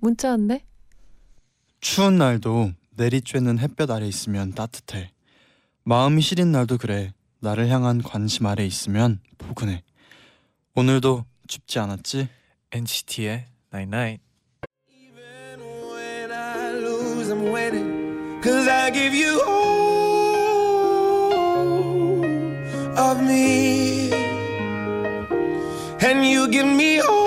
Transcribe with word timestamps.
문자 0.00 0.30
왔네. 0.30 0.64
추운 1.80 2.18
날도 2.18 2.72
내리쬐는 2.96 3.58
햇볕 3.58 3.90
아래 3.90 4.06
있으면 4.06 4.52
따뜻해. 4.52 5.10
마음이 5.84 6.22
시린 6.22 6.52
날도 6.52 6.78
그래. 6.78 7.12
나를 7.40 7.68
향한 7.68 8.02
관심 8.02 8.46
아래 8.46 8.64
있으면 8.66 9.20
포근해. 9.38 9.82
오늘도 10.74 11.24
춥지 11.46 11.78
않았지? 11.78 12.28
NCT의 12.72 13.46
Night 13.72 13.96
Night. 13.96 14.22
Even 14.90 15.60
when 15.60 16.32
I 16.32 16.72
lose, 16.74 17.30
I'm 17.32 17.52
winning. 17.52 18.40
Cause 18.42 18.68
I 18.68 18.90
give 18.92 19.14
you 19.14 19.40
all 19.46 19.68
of 22.96 23.22
me. 23.22 24.10
And 26.00 26.24
you 26.24 26.48
give 26.50 26.66
me 26.66 27.00
all 27.00 27.17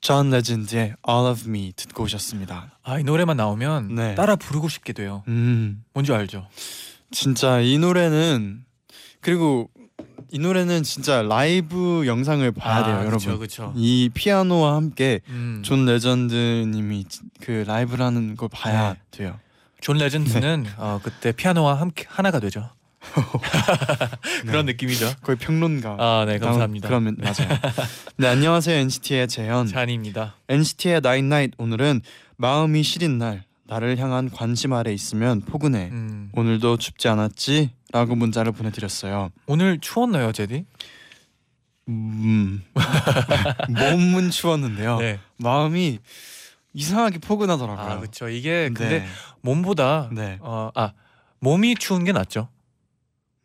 존 0.00 0.30
레전드의 0.30 0.94
All 1.08 1.30
of 1.30 1.48
Me 1.48 1.72
듣고 1.74 2.04
오셨습니다. 2.04 2.78
아 2.84 2.98
이 3.00 3.02
노래만 3.04 3.36
나오면 3.36 3.94
네. 3.94 4.14
따라 4.14 4.36
부르고 4.36 4.68
싶게 4.68 4.92
돼요. 4.92 5.24
음, 5.28 5.82
뭔지 5.92 6.12
알죠? 6.12 6.46
진짜 7.10 7.60
이 7.60 7.78
노래는 7.78 8.64
그리고 9.20 9.68
이 10.30 10.38
노래는 10.38 10.82
진짜 10.84 11.22
라이브 11.22 12.04
영상을 12.06 12.50
봐야 12.52 12.84
돼요, 12.84 12.94
여러분. 12.96 13.18
그렇죠, 13.18 13.38
그렇죠. 13.38 13.72
이 13.76 14.10
피아노와 14.14 14.76
함께 14.76 15.20
음, 15.28 15.62
존 15.64 15.84
레전드님이 15.86 17.04
그 17.40 17.64
라이브라는 17.66 18.36
걸 18.36 18.48
봐야 18.48 18.92
네. 18.94 19.00
돼요. 19.10 19.38
존 19.80 19.98
레전드는 19.98 20.66
어, 20.78 21.00
그때 21.02 21.32
피아노와 21.32 21.80
함께 21.80 22.04
하나가 22.08 22.38
되죠. 22.40 22.70
그런 24.46 24.66
느낌이죠. 24.66 25.14
거의 25.22 25.36
평론가. 25.38 25.96
아, 25.98 26.24
네, 26.26 26.38
감사합니다. 26.38 26.88
그러면 26.88 27.16
맞아요. 27.18 27.58
네, 28.16 28.28
안녕하세요 28.28 28.76
NCT의 28.76 29.28
재현. 29.28 29.66
쟈니입니다. 29.66 30.36
NCT의 30.48 31.00
나인 31.00 31.28
나잇 31.28 31.52
오늘은 31.58 32.02
마음이 32.36 32.82
시린 32.82 33.18
날 33.18 33.44
나를 33.64 33.98
향한 33.98 34.30
관심 34.30 34.72
아래 34.72 34.92
있으면 34.92 35.40
포근해. 35.40 35.88
음, 35.90 36.30
오늘도 36.32 36.76
춥지 36.76 37.08
않았지? 37.08 37.70
라고 37.92 38.14
문자를 38.14 38.52
보내드렸어요. 38.52 39.30
오늘 39.46 39.78
추웠나요, 39.80 40.32
제디? 40.32 40.64
음, 41.88 42.62
몸은 43.68 44.30
추웠는데요. 44.30 44.98
네. 44.98 45.20
마음이 45.38 46.00
이상하게 46.74 47.18
포근하더라고요. 47.18 47.86
아, 47.86 47.98
그렇죠. 47.98 48.28
이게 48.28 48.70
근데 48.74 49.00
네. 49.00 49.06
몸보다 49.40 50.10
네. 50.12 50.38
어, 50.40 50.70
아 50.74 50.92
몸이 51.40 51.76
추운 51.76 52.04
게 52.04 52.12
낫죠. 52.12 52.48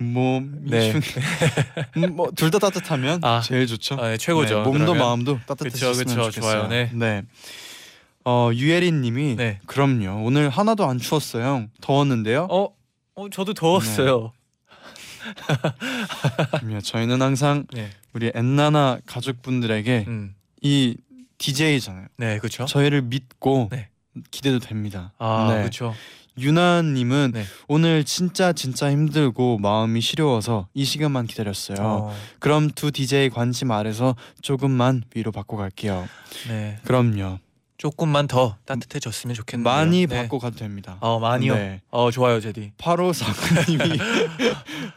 몸이 0.02 0.69
네. 0.69 0.94
뭐둘 2.11 2.52
다 2.52 2.59
따뜻하면 2.59 3.23
아, 3.23 3.42
제일 3.42 3.67
좋죠. 3.67 3.95
아, 3.95 4.09
네, 4.09 4.17
최고죠. 4.17 4.59
네, 4.59 4.64
몸도 4.64 4.80
그러면. 4.80 4.98
마음도 4.98 5.39
그쵸, 5.58 5.93
좋겠어요. 5.93 6.31
좋아요. 6.31 6.67
네. 6.67 7.23
어 8.23 8.52
유예린님이 8.53 9.36
네. 9.36 9.59
그럼요. 9.65 10.23
오늘 10.23 10.49
하나도 10.49 10.86
안 10.86 10.99
추웠어요. 10.99 11.67
더웠는데요. 11.81 12.48
어, 12.52 12.70
어 13.15 13.30
저도 13.30 13.53
더웠어요. 13.53 14.31
그럼요. 16.59 16.81
저희는 16.81 17.21
항상 17.21 17.65
네. 17.73 17.89
우리 18.14 18.31
엔나나 18.33 18.99
가족분들에게 19.05 20.05
음. 20.08 20.36
이 20.61 20.97
DJ잖아요. 21.37 22.08
네, 22.17 22.37
그렇죠. 22.37 22.65
저희를 22.65 23.02
믿고 23.03 23.70
네. 23.71 23.89
기대도 24.30 24.59
됩니다. 24.59 25.14
아, 25.17 25.47
네. 25.52 25.59
그렇죠. 25.61 25.95
유나님은 26.37 27.31
네. 27.33 27.43
오늘 27.67 28.03
진짜 28.03 28.53
진짜 28.53 28.89
힘들고 28.92 29.58
마음이 29.59 30.02
시려워서 30.02 30.67
이 30.73 30.86
시간만 30.86 31.27
기다렸어요. 31.27 31.77
어, 31.80 32.15
그럼 32.39 32.69
두 32.69 32.92
DJ 32.92 33.30
관심 33.30 33.71
아래서 33.71 34.15
조금만 34.41 35.03
위로 35.15 35.31
받고 35.31 35.58
갈게요. 35.58 36.08
네. 36.47 36.77
그럼요. 36.83 37.39
조금만 37.77 38.27
더 38.27 38.58
따뜻해졌으면 38.65 39.33
좋겠네요. 39.33 39.64
많이 39.64 40.05
네. 40.05 40.15
받고 40.21 40.37
가도 40.37 40.55
됩니다. 40.55 40.97
어, 40.99 41.20
많이요. 41.20 41.55
네. 41.55 41.81
어, 41.89 42.11
좋아요, 42.11 42.39
제디. 42.39 42.73
8549님이 42.77 43.99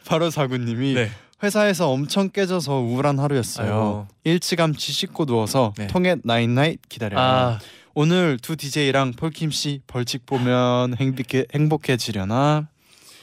8549님이 0.05 0.93
네. 0.95 1.09
회사에서 1.43 1.89
엄청 1.89 2.29
깨져서 2.29 2.79
우울한 2.79 3.19
하루였어요. 3.19 3.67
아이고. 3.67 4.07
일찌감치 4.23 4.93
씻고 4.93 5.25
누워서 5.25 5.73
네. 5.77 5.87
통했나잇나잇 5.87 6.79
기다려요. 6.87 7.19
아, 7.19 7.59
오늘 7.97 8.37
두 8.41 8.57
DJ랑 8.57 9.13
폴킴 9.13 9.51
씨 9.51 9.79
벌칙 9.87 10.25
보면 10.25 10.97
행복해 10.97 11.45
행복해지려나? 11.55 12.67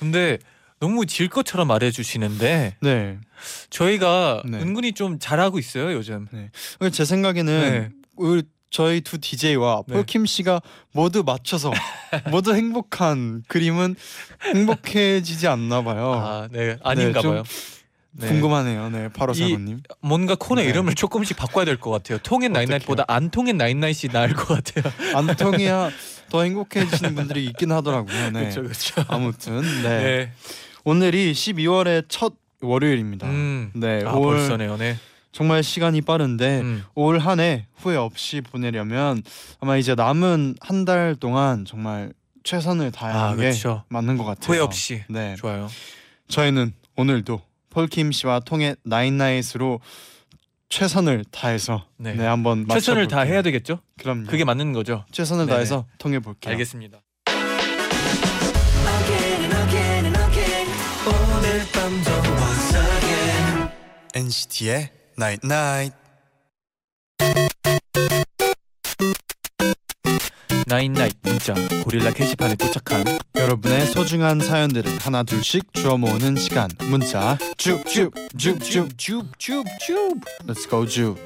근데 0.00 0.38
너무 0.80 1.04
질 1.04 1.28
것처럼 1.28 1.68
말해 1.68 1.90
주시는데 1.90 2.76
네. 2.80 3.18
저희가 3.68 4.42
네. 4.46 4.58
은근히 4.58 4.92
좀 4.92 5.18
잘하고 5.18 5.58
있어요, 5.58 5.92
요즘. 5.92 6.26
오늘 6.80 6.90
제 6.90 7.04
생각에는 7.04 7.70
네. 7.70 7.90
우리 8.16 8.44
저희 8.70 9.02
두 9.02 9.18
DJ와 9.18 9.82
네. 9.86 9.94
폴킴 9.94 10.24
씨가 10.24 10.62
모두 10.92 11.22
맞춰서 11.22 11.70
모두 12.30 12.54
행복한 12.54 13.42
그림은 13.48 13.94
행복해지지 14.54 15.48
않나 15.48 15.84
봐요. 15.84 16.14
아, 16.14 16.48
네. 16.50 16.78
아닌가 16.82 17.20
좀 17.20 17.32
봐요. 17.32 17.42
네. 18.14 18.28
궁금하네요. 18.28 18.90
네, 18.90 19.08
8549님. 19.08 19.80
뭔가 20.00 20.34
코너 20.34 20.60
네. 20.60 20.68
이름을 20.68 20.94
조금씩 20.94 21.36
바꿔야 21.36 21.64
될 21.64 21.78
것 21.78 21.90
같아요. 21.90 22.18
통엔 22.18 22.52
나인나잇보다 22.52 23.04
안 23.08 23.30
통엔 23.30 23.56
나인나잇이 23.56 24.12
나을 24.12 24.34
것 24.34 24.62
같아요. 24.62 24.92
안 25.16 25.34
통해야 25.36 25.90
더 26.28 26.42
행복해지시는 26.42 27.14
분들이 27.14 27.46
있긴 27.46 27.72
하더라고요. 27.72 28.30
네. 28.30 28.40
그렇죠, 28.40 28.62
그렇죠. 28.62 29.04
아무튼 29.08 29.62
네. 29.82 29.88
네. 30.02 30.32
오늘이 30.84 31.32
12월의 31.32 32.04
첫 32.08 32.34
월요일입니다. 32.60 33.26
음. 33.26 33.70
네, 33.74 34.02
아, 34.04 34.12
올 34.12 34.36
벌써네요. 34.36 34.76
네. 34.76 34.96
정말 35.32 35.62
시간이 35.62 36.02
빠른데 36.02 36.60
음. 36.60 36.84
올 36.94 37.18
한 37.18 37.40
해 37.40 37.66
후회 37.76 37.96
없이 37.96 38.42
보내려면 38.42 39.22
아마 39.60 39.76
이제 39.78 39.94
남은 39.94 40.56
한 40.60 40.84
달 40.84 41.16
동안 41.18 41.64
정말 41.64 42.12
최선을 42.44 42.90
다하는 42.92 43.20
아, 43.20 43.30
게 43.36 43.42
그렇죠. 43.42 43.84
맞는 43.88 44.18
것 44.18 44.24
같아요. 44.24 44.46
후회 44.46 44.58
없이. 44.58 45.02
네, 45.08 45.34
좋아요. 45.36 45.68
저희는 46.28 46.74
오늘도 46.96 47.40
폴킴 47.72 48.12
씨와 48.12 48.40
통해 48.40 48.76
나인나잇으로 48.84 49.80
최선을 50.68 51.24
다해서 51.30 51.86
네. 51.96 52.14
네, 52.14 52.24
한번 52.24 52.66
최선을 52.68 53.08
다. 53.08 53.20
해야 53.22 53.42
되겠죠? 53.42 53.80
그럼요. 53.98 54.26
그게 54.26 54.44
맞는 54.44 54.72
거죠. 54.72 55.04
최선을 55.10 55.46
네네. 55.46 55.54
다해서 55.56 55.86
통해 55.98 56.18
볼게요. 56.18 56.52
알겠습니다. 56.52 57.00
NCT의 64.14 64.90
Night 65.18 65.46
Night. 65.46 65.96
나인나잇 70.72 71.16
문자 71.20 71.52
고릴라 71.84 72.12
게시판에 72.12 72.54
도착한 72.54 73.04
여러분의 73.36 73.84
소중한 73.88 74.40
사연들을 74.40 74.90
하나 75.02 75.22
둘씩 75.22 75.74
주워 75.74 75.98
모으는 75.98 76.36
시간. 76.36 76.70
문자 76.88 77.36
쭉쭉쭉쭉 77.58 78.96
줍줍줍줍. 78.96 80.20
Let's 80.46 80.70
go 80.70 80.86
쭉 80.86 81.18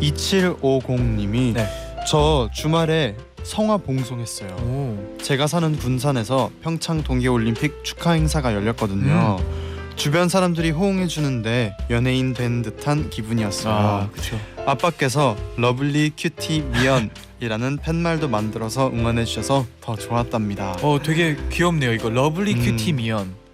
2750님이 0.00 1.52
네. 1.54 1.68
저 2.08 2.50
주말에 2.52 3.16
성화 3.44 3.76
봉송했어요. 3.76 4.50
오. 4.56 5.16
제가 5.22 5.46
사는 5.46 5.78
군산에서 5.78 6.50
평창 6.64 7.04
동계올림픽 7.04 7.84
축하 7.84 8.10
행사가 8.14 8.54
열렸거든요. 8.54 9.38
주변 9.94 10.28
사람들이 10.28 10.72
호응해 10.72 11.06
주는데 11.06 11.76
연예인 11.90 12.34
된 12.34 12.62
듯한 12.62 13.10
기분이었어요. 13.10 13.72
아 13.72 14.08
그렇죠. 14.10 14.36
아빠께서 14.66 15.36
lovely 15.56 16.14
cutie 16.18 16.62
미연 16.72 17.10
이라는 17.44 17.76
팻말도 17.78 18.28
만들어서 18.28 18.88
응원해 18.88 19.24
주셔서 19.26 19.66
더 19.80 19.94
좋았답니다 19.96 20.76
어 20.82 20.98
되게 21.02 21.36
귀엽네요 21.50 21.92
이거 21.92 22.08
러블리 22.08 22.54
음. 22.54 22.60
큐티 22.60 22.92
미연. 22.94 23.44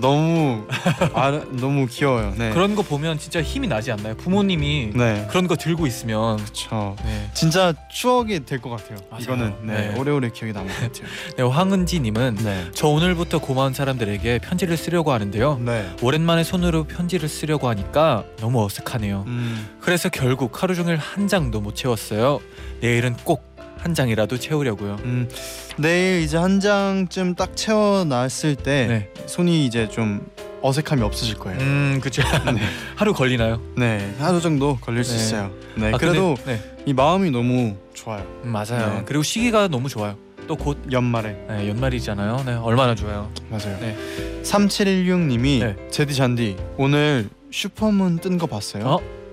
너무 0.00 0.66
아, 1.12 1.30
너무 1.50 1.86
귀여워요. 1.86 2.32
네. 2.38 2.50
그런 2.54 2.74
거 2.74 2.80
보면 2.80 3.18
진짜 3.18 3.42
힘이 3.42 3.68
나지 3.68 3.92
않나요? 3.92 4.16
부모님이 4.16 4.92
네. 4.94 5.26
그런 5.28 5.46
거 5.46 5.56
들고 5.56 5.86
있으면 5.86 6.38
그렇죠. 6.38 6.96
네. 7.04 7.30
진짜 7.34 7.74
추억이 7.92 8.46
될 8.46 8.62
것 8.62 8.70
같아요. 8.70 8.96
맞아요. 9.10 9.22
이거는 9.22 9.54
네, 9.64 9.90
네. 9.90 9.98
오래오래 10.00 10.30
기억에 10.30 10.52
남을 10.54 10.72
것 10.72 10.80
같아요. 10.80 11.06
네, 11.36 11.42
황은지님은 11.42 12.36
네. 12.36 12.64
저 12.72 12.88
오늘부터 12.88 13.40
고마운 13.40 13.74
사람들에게 13.74 14.38
편지를 14.38 14.78
쓰려고 14.78 15.12
하는데요. 15.12 15.58
네. 15.62 15.94
오랜만에 16.00 16.44
손으로 16.44 16.84
편지를 16.84 17.28
쓰려고 17.28 17.68
하니까 17.68 18.24
너무 18.40 18.64
어색하네요. 18.64 19.24
음, 19.26 19.68
그래서 19.82 20.08
결국 20.08 20.62
하루 20.62 20.74
종일 20.74 20.96
한 20.96 21.28
장도 21.28 21.60
못 21.60 21.74
채웠어요. 21.74 22.40
내일은 22.80 23.14
꼭 23.24 23.54
한 23.84 23.92
장이라도 23.92 24.38
채우려고요. 24.38 24.96
음, 25.04 25.28
내일 25.76 26.22
이제 26.22 26.38
한 26.38 26.58
장쯤 26.58 27.34
딱 27.34 27.54
채워 27.54 28.04
놨을 28.04 28.56
때 28.56 28.86
네. 28.86 29.26
손이 29.26 29.66
이제 29.66 29.90
좀 29.90 30.26
어색함이 30.62 31.02
없어질 31.02 31.36
거예요. 31.36 31.60
음, 31.60 32.00
그죠. 32.02 32.22
네. 32.54 32.62
하루 32.96 33.12
걸리나요? 33.12 33.60
네, 33.76 34.14
하루 34.18 34.40
정도 34.40 34.78
걸릴 34.80 35.04
수 35.04 35.12
네. 35.12 35.16
있어요. 35.18 35.50
네, 35.74 35.92
아, 35.92 35.98
그래도 35.98 36.34
근데, 36.34 36.54
네. 36.54 36.76
이 36.86 36.94
마음이 36.94 37.30
너무 37.30 37.76
좋아요. 37.92 38.24
음, 38.44 38.52
맞아요. 38.52 38.94
네. 38.94 39.02
그리고 39.04 39.22
시기가 39.22 39.68
너무 39.68 39.90
좋아요. 39.90 40.16
또곧 40.46 40.78
연말에 40.90 41.36
연말이잖아요. 41.68 42.42
네, 42.46 42.54
얼마나 42.54 42.94
좋아요. 42.94 43.30
맞아요. 43.50 43.78
네. 43.80 43.98
3716님이 44.42 45.60
네. 45.60 45.76
제디 45.90 46.14
잔디 46.14 46.56
오늘 46.78 47.28
슈퍼문 47.50 48.18
뜬 48.18 48.38
거 48.38 48.46
봤어요? 48.46 48.84
어? 48.86 49.23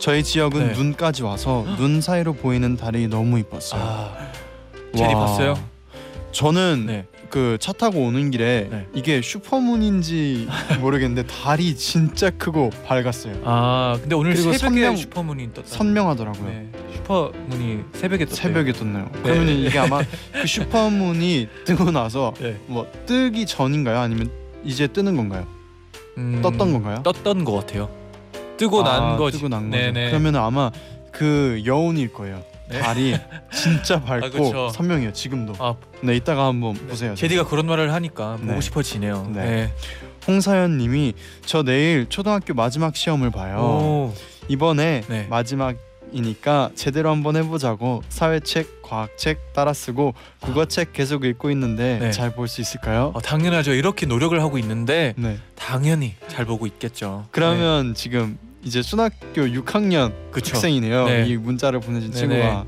저희 0.00 0.22
지역은 0.22 0.68
네. 0.68 0.74
눈까지 0.74 1.22
와서 1.22 1.64
눈 1.78 2.00
사이로 2.00 2.32
보이는 2.34 2.76
달이 2.76 3.08
너무 3.08 3.38
이뻤어요. 3.38 3.82
아, 3.82 4.32
제디 4.96 5.14
와. 5.14 5.26
봤어요? 5.26 5.58
저는 6.32 6.84
네. 6.86 7.06
그 7.28 7.58
차 7.60 7.72
타고 7.72 8.00
오는 8.06 8.30
길에 8.32 8.66
네. 8.70 8.86
이게 8.92 9.20
슈퍼문인지 9.22 10.48
모르겠는데 10.80 11.28
달이 11.28 11.76
진짜 11.76 12.30
크고 12.30 12.70
밝았어요. 12.86 13.34
아, 13.44 13.96
근데 14.00 14.16
오늘 14.16 14.32
그리고 14.34 14.52
새벽에 14.52 14.58
선명- 14.80 14.96
슈퍼문이 14.96 15.54
떴다. 15.54 15.68
선명하더라고요. 15.68 16.48
네. 16.48 16.68
슈퍼문이 16.96 17.80
새벽에 17.92 18.24
떴대요. 18.24 18.36
새벽에 18.36 18.72
떴네요. 18.72 19.10
그러면 19.22 19.48
이게 19.48 19.78
아마 19.78 20.02
그 20.32 20.46
슈퍼문이 20.46 21.48
뜨고 21.64 21.90
나서 21.92 22.34
네. 22.40 22.58
뭐 22.66 22.90
뜨기 23.06 23.46
전인가요? 23.46 23.98
아니면 23.98 24.28
이제 24.64 24.88
뜨는 24.88 25.16
건가요? 25.16 25.46
음, 26.18 26.40
떴던 26.42 26.72
건가요? 26.72 27.02
떴던 27.04 27.44
것 27.44 27.52
같아요. 27.52 27.88
뜨고 28.60 28.86
아, 28.86 29.00
난 29.00 29.16
거지. 29.16 29.38
뜨고 29.38 29.48
난 29.48 29.70
거죠. 29.70 29.82
네네. 29.82 30.10
그러면 30.10 30.36
아마 30.36 30.70
그 31.10 31.62
여운일 31.64 32.12
거예요. 32.12 32.42
네. 32.68 32.78
달이 32.78 33.16
진짜 33.52 34.00
밝고 34.00 34.30
그쵸. 34.30 34.68
선명해요. 34.68 35.12
지금도. 35.12 35.54
아, 35.58 35.74
네, 36.02 36.14
이따가 36.14 36.46
한번 36.46 36.74
보세요. 36.74 37.14
제디가 37.14 37.46
그런 37.46 37.66
말을 37.66 37.92
하니까 37.92 38.36
보고 38.36 38.52
네. 38.52 38.60
싶어지네요. 38.60 39.30
네. 39.34 39.44
네. 39.44 39.72
홍사연님이 40.28 41.14
저 41.46 41.62
내일 41.62 42.06
초등학교 42.08 42.54
마지막 42.54 42.94
시험을 42.94 43.30
봐요. 43.30 43.56
오, 43.58 44.14
이번에 44.48 45.02
네. 45.08 45.26
마지막이니까 45.28 46.70
제대로 46.76 47.10
한번 47.10 47.34
해보자고 47.36 48.02
사회책, 48.08 48.82
과학책 48.82 49.52
따라 49.52 49.72
쓰고 49.72 50.14
국어책 50.40 50.92
계속 50.92 51.24
읽고 51.24 51.50
있는데 51.50 51.98
네. 52.00 52.10
잘 52.12 52.30
볼 52.34 52.46
수 52.46 52.60
있을까요? 52.60 53.10
어, 53.14 53.20
당연하죠. 53.20 53.72
이렇게 53.72 54.06
노력을 54.06 54.38
하고 54.40 54.58
있는데 54.58 55.14
네. 55.16 55.38
당연히 55.56 56.14
잘 56.28 56.44
보고 56.44 56.66
있겠죠. 56.66 57.26
그러면 57.32 57.94
지금 57.94 58.38
이제 58.62 58.82
초등학교 58.82 59.42
6학년 59.42 60.10
네. 60.10 60.28
그쵸. 60.30 60.54
학생이네요. 60.56 61.04
네. 61.06 61.26
이 61.28 61.36
문자를 61.36 61.80
보내준 61.80 62.10
네네. 62.10 62.18
친구가 62.34 62.64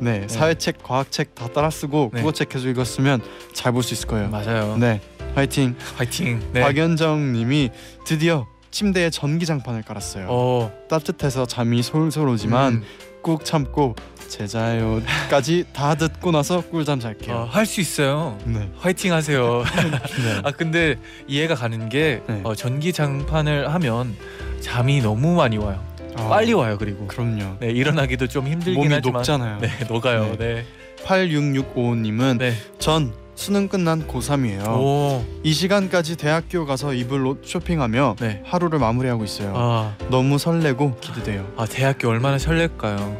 네, 0.00 0.28
사회책, 0.28 0.82
과학책 0.82 1.34
다 1.34 1.48
따라 1.48 1.70
쓰고 1.70 2.10
네. 2.12 2.20
국어책 2.20 2.48
계속 2.50 2.68
읽었으면 2.68 3.20
잘 3.52 3.72
볼 3.72 3.82
수 3.82 3.94
있을 3.94 4.06
거예요. 4.08 4.28
맞아요. 4.28 4.76
네, 4.76 5.00
화이팅. 5.34 5.74
화이팅. 5.96 6.40
네. 6.52 6.60
박연정님이 6.60 7.70
드디어 8.04 8.46
침대에 8.70 9.10
전기장판을 9.10 9.82
깔았어요. 9.82 10.26
어, 10.28 10.72
따뜻해서 10.88 11.46
잠이 11.46 11.82
솔솔 11.82 12.28
오지만 12.28 12.74
음, 12.74 12.82
꾹 13.22 13.44
참고 13.44 13.96
제자요까지 14.28 15.64
다 15.72 15.94
듣고 15.94 16.30
나서 16.32 16.60
꿀잠 16.60 17.00
잘게요. 17.00 17.34
어, 17.34 17.44
할수 17.50 17.80
있어요. 17.80 18.38
네. 18.44 18.70
화이팅 18.78 19.12
하세요. 19.12 19.64
네. 19.64 20.40
아 20.44 20.50
근데 20.52 20.96
이해가 21.26 21.54
가는 21.54 21.88
게 21.88 22.20
네. 22.28 22.40
어, 22.44 22.54
전기 22.54 22.92
장판을 22.92 23.72
하면 23.72 24.14
잠이 24.60 25.00
너무 25.00 25.34
많이 25.34 25.56
와요. 25.56 25.82
아, 26.16 26.28
빨리 26.28 26.52
와요. 26.52 26.76
그리고 26.78 27.06
그럼요. 27.06 27.56
네, 27.60 27.70
일어나기도 27.70 28.26
좀 28.26 28.46
힘들긴 28.48 28.74
몸이 28.74 28.88
하지만 28.92 29.12
녹잖아요. 29.12 29.58
네, 29.60 29.70
녹아요. 29.88 30.36
네. 30.36 30.64
8665님은 31.04 32.38
네. 32.38 32.54
전 32.78 33.12
수능 33.34 33.68
끝난 33.68 34.06
고3이에요. 34.08 34.66
오. 34.66 35.24
이 35.44 35.52
시간까지 35.52 36.16
대학교 36.16 36.66
가서 36.66 36.92
입을 36.92 37.24
옷 37.24 37.42
쇼핑하며 37.46 38.16
네. 38.18 38.42
하루를 38.44 38.80
마무리하고 38.80 39.22
있어요. 39.24 39.52
아, 39.54 39.94
너무 40.10 40.38
설레고 40.38 40.96
기대돼요. 40.96 41.46
아 41.56 41.64
대학교 41.64 42.08
얼마나 42.08 42.36
설렐까요? 42.38 43.16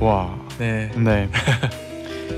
와. 0.00 0.38
네. 0.58 0.90
네. 0.96 1.28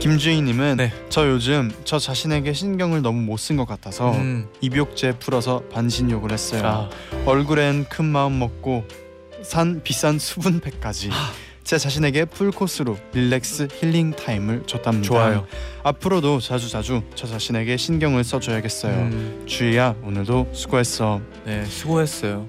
김주희님은 0.01 0.77
네. 0.79 0.93
저 1.11 1.29
요즘 1.29 1.71
저 1.85 1.99
자신에게 1.99 2.53
신경을 2.55 3.03
너무 3.03 3.21
못 3.21 3.37
쓴 3.39 3.57
것 3.57 3.67
같아서 3.67 4.13
음. 4.13 4.49
입욕제 4.61 5.13
풀어서 5.19 5.63
반신욕을 5.73 6.33
했어요. 6.33 6.63
아, 6.65 6.91
얼굴엔 7.27 7.87
큰 7.89 8.07
마음 8.07 8.39
먹고 8.39 8.85
산 9.43 9.83
비싼 9.83 10.19
수분팩까지 10.19 11.11
아. 11.13 11.33
제 11.65 11.79
자신에게 11.79 12.25
풀 12.25 12.51
코스로 12.51 12.97
relax 13.13 13.69
힐링 13.73 14.13
타임을 14.13 14.63
줬답니다. 14.67 15.07
좋아요. 15.07 15.47
앞으로도 15.85 16.41
자주 16.41 16.69
자주 16.71 17.03
저 17.15 17.27
자신에게 17.27 17.77
신경을 17.77 18.25
써줘야겠어요. 18.25 18.93
음, 18.95 19.43
주희야 19.47 19.95
오늘도 20.03 20.49
수고했어. 20.53 21.21
네, 21.45 21.65
수고했어요. 21.67 22.49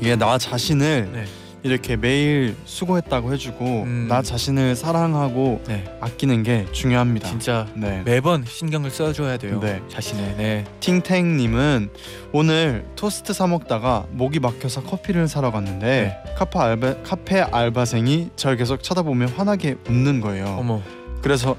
이게 0.00 0.16
나 0.16 0.36
자신을 0.36 1.10
네. 1.12 1.24
이렇게 1.64 1.96
매일 1.96 2.54
수고했다고 2.66 3.32
해주고 3.32 3.64
음. 3.84 4.06
나 4.06 4.20
자신을 4.20 4.76
사랑하고 4.76 5.62
네. 5.66 5.82
아끼는 5.98 6.42
게 6.42 6.66
중요합니다. 6.72 7.26
진짜 7.26 7.66
네. 7.74 8.02
매번 8.04 8.44
신경을 8.44 8.90
써줘야 8.90 9.38
돼요. 9.38 9.60
네. 9.60 9.80
자신의 9.88 10.36
네. 10.36 10.64
팅탱님은 10.80 11.88
오늘 12.32 12.84
토스트 12.96 13.32
사 13.32 13.46
먹다가 13.46 14.06
목이 14.10 14.40
막혀서 14.40 14.82
커피를 14.82 15.26
사러 15.26 15.50
갔는데 15.50 16.22
네. 16.24 16.34
카페 16.36 16.58
알바 16.58 17.02
카페 17.02 17.40
알바생이 17.40 18.32
절 18.36 18.58
계속 18.58 18.82
쳐다보며 18.82 19.26
환하게 19.34 19.76
웃는 19.88 20.20
거예요. 20.20 20.44
어머. 20.58 20.82
그래서 21.22 21.56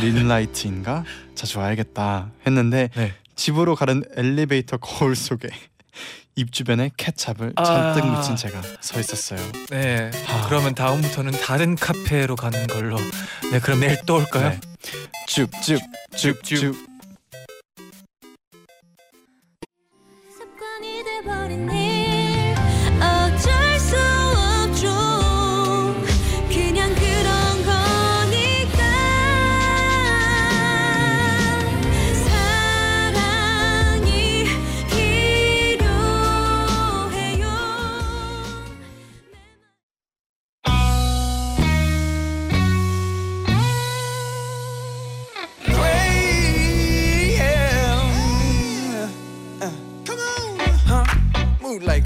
린라이트인가 0.00 1.02
자주 1.34 1.58
와야겠다 1.58 2.30
했는데 2.46 2.88
네. 2.94 3.12
집으로 3.34 3.74
가는 3.74 4.04
엘리베이터 4.16 4.76
거울 4.76 5.16
속에 5.16 5.48
입 6.40 6.52
주변에 6.52 6.90
케찹을 6.96 7.52
아. 7.56 7.64
잔뜩 7.64 8.06
묻힌 8.06 8.34
제가 8.34 8.62
서 8.80 8.98
있었어요. 8.98 9.38
네. 9.68 10.10
아. 10.26 10.46
그러면 10.48 10.74
다음부터는 10.74 11.32
다른 11.32 11.76
카페로 11.76 12.34
가는 12.34 12.66
걸로. 12.66 12.96
네, 13.52 13.60
그럼 13.60 13.80
내일 13.80 13.98
또 14.06 14.16
올까요? 14.16 14.50
네. 14.50 14.60
쭉쭉 15.26 15.80
쭉쭉 16.16 16.90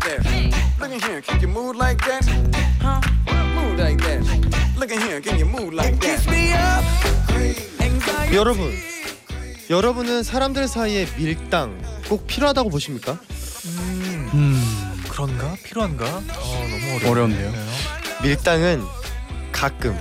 that. 0.05 0.21
Look 0.81 0.93
in 0.93 1.01
here, 1.01 1.21
can 1.21 1.41
you 1.41 1.49
move 1.49 1.77
like 1.77 1.99
that? 2.07 2.25
Huh? 2.81 3.01
Move 3.55 3.79
like 3.79 3.99
that. 4.03 4.23
Look 4.77 4.93
in 4.93 5.01
here, 5.01 5.21
can 5.21 5.39
you 5.39 5.47
move 5.47 5.73
like 5.75 5.99
that? 6.01 6.21
Kiss 6.21 6.29
me 6.29 6.53
up. 6.53 6.85
Anxiety. 7.81 8.37
여러분, 8.37 8.73
여러분은 9.71 10.23
사람들 10.23 10.69
사이에 10.69 11.07
밀당 11.17 11.81
꼭 12.09 12.27
필요하다고 12.27 12.71
보십니까? 12.71 13.19
음, 14.35 14.61
그런가? 15.09 15.57
필요한가? 15.65 16.05
어, 16.07 16.23
너무. 17.01 17.11
어려운데요. 17.11 17.53
밀당은 18.23 18.83
가끔, 19.53 19.99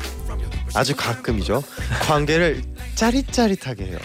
아주 0.73 0.95
가끔이죠. 0.95 1.63
관계를 2.01 2.63
짜릿짜릿하게 2.95 3.85
해요. 3.85 3.97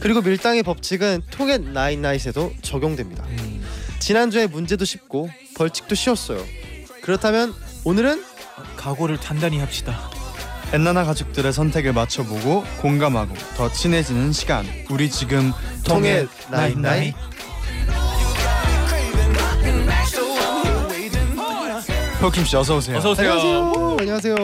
그리고 0.00 0.20
밀당의 0.22 0.62
법칙은 0.62 1.22
통의 1.30 1.58
나인나잇에도 1.58 2.52
적용됩니다. 2.62 3.24
음, 3.24 3.57
지난주에 4.08 4.46
문제도 4.46 4.86
쉽고 4.86 5.28
벌칙도 5.54 5.94
쉬웠어요. 5.94 6.42
그렇다면 7.02 7.52
오늘은 7.84 8.24
각오를 8.74 9.20
단단히 9.20 9.58
합시다. 9.58 10.10
엔나나 10.72 11.04
가족들의 11.04 11.52
선택을 11.52 11.92
맞춰보고 11.92 12.64
공감하고 12.80 13.34
더 13.58 13.70
친해지는 13.70 14.32
시간. 14.32 14.64
우리 14.88 15.10
지금 15.10 15.52
통해 15.84 16.26
나이 16.50 16.74
나이. 16.74 17.12
포킴 22.18 22.46
씨 22.46 22.56
어서 22.56 22.78
오세요. 22.78 22.96
어서 22.96 23.10
오세요. 23.10 23.32
안녕하세요. 23.34 23.96
안녕하세요. 24.00 24.36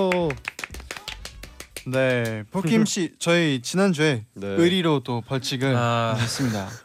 네, 1.86 2.44
포킴 2.50 2.84
씨 2.84 3.14
저희 3.18 3.62
지난주에 3.62 4.26
네. 4.34 4.46
의리로 4.46 5.00
또 5.04 5.22
벌칙을 5.22 5.74
아. 5.74 6.18
했습니다. 6.20 6.68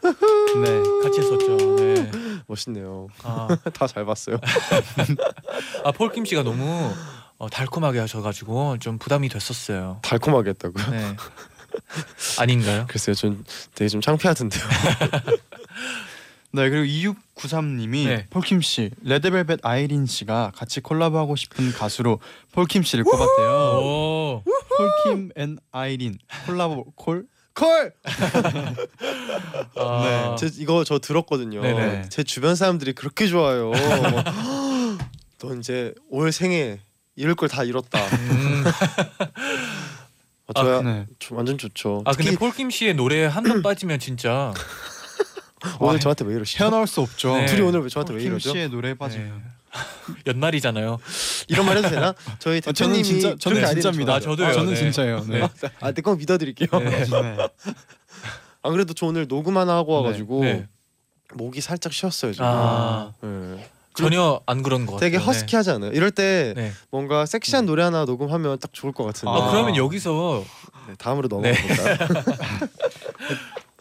네, 0.64 0.82
같이 1.02 1.20
했었죠. 1.20 1.76
네. 1.76 2.29
멋있네요. 2.50 3.06
아, 3.22 3.48
다 3.72 3.86
잘 3.86 4.04
봤어요. 4.04 4.36
아 5.84 5.92
폴킴 5.92 6.24
씨가 6.24 6.42
너무 6.42 6.92
어, 7.38 7.48
달콤하게 7.48 8.00
하셔가지고 8.00 8.78
좀 8.78 8.98
부담이 8.98 9.28
됐었어요. 9.28 9.98
달콤하게 10.02 10.50
했다고요? 10.50 10.90
네. 10.90 11.16
아닌가요? 12.38 12.84
글쎄요, 12.88 13.14
전 13.14 13.44
되게 13.74 13.88
좀 13.88 14.00
창피하던데요. 14.00 14.62
네, 16.52 16.68
그리고 16.68 17.14
2693님이 17.36 18.06
네. 18.06 18.26
폴킴 18.28 18.60
씨, 18.60 18.90
레드벨벳 19.04 19.60
아이린 19.62 20.04
씨가 20.06 20.50
같이 20.56 20.80
콜라보하고 20.80 21.36
싶은 21.36 21.70
가수로 21.72 22.18
폴킴 22.52 22.82
씨를 22.82 23.04
꼽았대요. 23.04 23.80
오. 23.84 24.42
폴킴 24.76 25.30
and 25.36 25.58
아이린 25.70 26.18
콜라보 26.46 26.92
콜? 26.96 27.26
콜! 27.54 27.92
아, 29.76 30.36
제 30.38 30.50
이거 30.58 30.84
저 30.84 30.98
들었거든요. 30.98 31.60
네네. 31.62 32.08
제 32.08 32.22
주변 32.22 32.54
사람들이 32.56 32.92
그렇게 32.92 33.26
좋아요. 33.26 33.70
뭐, 33.74 34.24
너 35.38 35.54
이제 35.56 35.94
올 36.10 36.32
생에 36.32 36.80
이럴 37.16 37.34
걸 37.34 37.48
다 37.48 37.64
잃었다. 37.64 37.98
음. 38.06 38.64
어, 40.46 40.52
저야 40.52 40.82
네. 40.82 41.06
저 41.18 41.34
완전 41.34 41.58
좋죠. 41.58 42.02
아 42.04 42.12
근데 42.12 42.34
폴킴 42.36 42.70
씨의 42.70 42.94
노래 42.94 43.24
한 43.26 43.44
번 43.44 43.62
빠지면 43.62 43.98
진짜 44.00 44.52
오늘 45.78 45.94
와, 45.94 45.98
저한테 45.98 46.24
왜 46.24 46.34
이러시죠? 46.34 46.64
헤어나올 46.64 46.86
수 46.86 47.00
없죠. 47.02 47.36
네. 47.36 47.46
둘이 47.46 47.60
오늘 47.62 47.82
왜 47.82 47.88
저한테 47.88 48.14
왜 48.14 48.18
폴킴 48.18 48.30
이러죠? 48.32 48.50
씨의 48.52 48.68
노래에 48.70 48.94
빠지면. 48.94 49.42
연말이잖아요. 50.26 50.98
이런 51.48 51.66
말 51.66 51.76
해도 51.78 51.88
되나? 51.88 52.14
저희 52.38 52.58
아, 52.58 52.72
저는 52.72 52.94
대표님이 52.94 53.04
진짜 53.04 53.36
저는 53.38 53.56
그렇게 53.56 53.66
아이디어를 53.66 53.82
진짜입니다. 53.82 54.14
아, 54.14 54.20
저도요. 54.20 54.52
저는 54.52 54.74
네. 54.74 54.78
진짜예요. 54.78 55.24
네. 55.28 55.48
아, 55.80 55.92
내거 55.92 56.14
믿어드릴게요. 56.16 56.68
네. 56.80 57.04
네. 57.04 57.36
안 58.62 58.72
그래도 58.72 58.92
저 58.92 59.06
오늘 59.06 59.26
녹음 59.26 59.56
하나 59.56 59.74
하고 59.76 59.94
와가지고 59.94 60.44
네. 60.44 60.68
목이 61.34 61.60
살짝 61.60 61.92
쉬었어요 61.92 62.32
지금. 62.32 62.46
아 62.46 63.12
네. 63.22 63.70
전혀 63.94 64.40
안 64.46 64.62
그런 64.62 64.86
것 64.86 64.94
같아요. 64.94 65.10
되게 65.10 65.16
허스키하지 65.22 65.70
않아요? 65.70 65.92
이럴 65.92 66.10
때 66.10 66.52
네. 66.56 66.62
네. 66.64 66.72
뭔가 66.90 67.26
섹시한 67.26 67.66
노래 67.66 67.82
하나 67.82 68.04
녹음하면 68.04 68.58
딱 68.58 68.72
좋을 68.72 68.92
것 68.92 69.04
같은데. 69.04 69.30
아, 69.30 69.50
그러면 69.50 69.76
여기서 69.76 70.44
네, 70.88 70.94
다음으로 70.98 71.28
네. 71.28 71.52
넘어가 71.52 71.66
볼까요? 71.66 72.68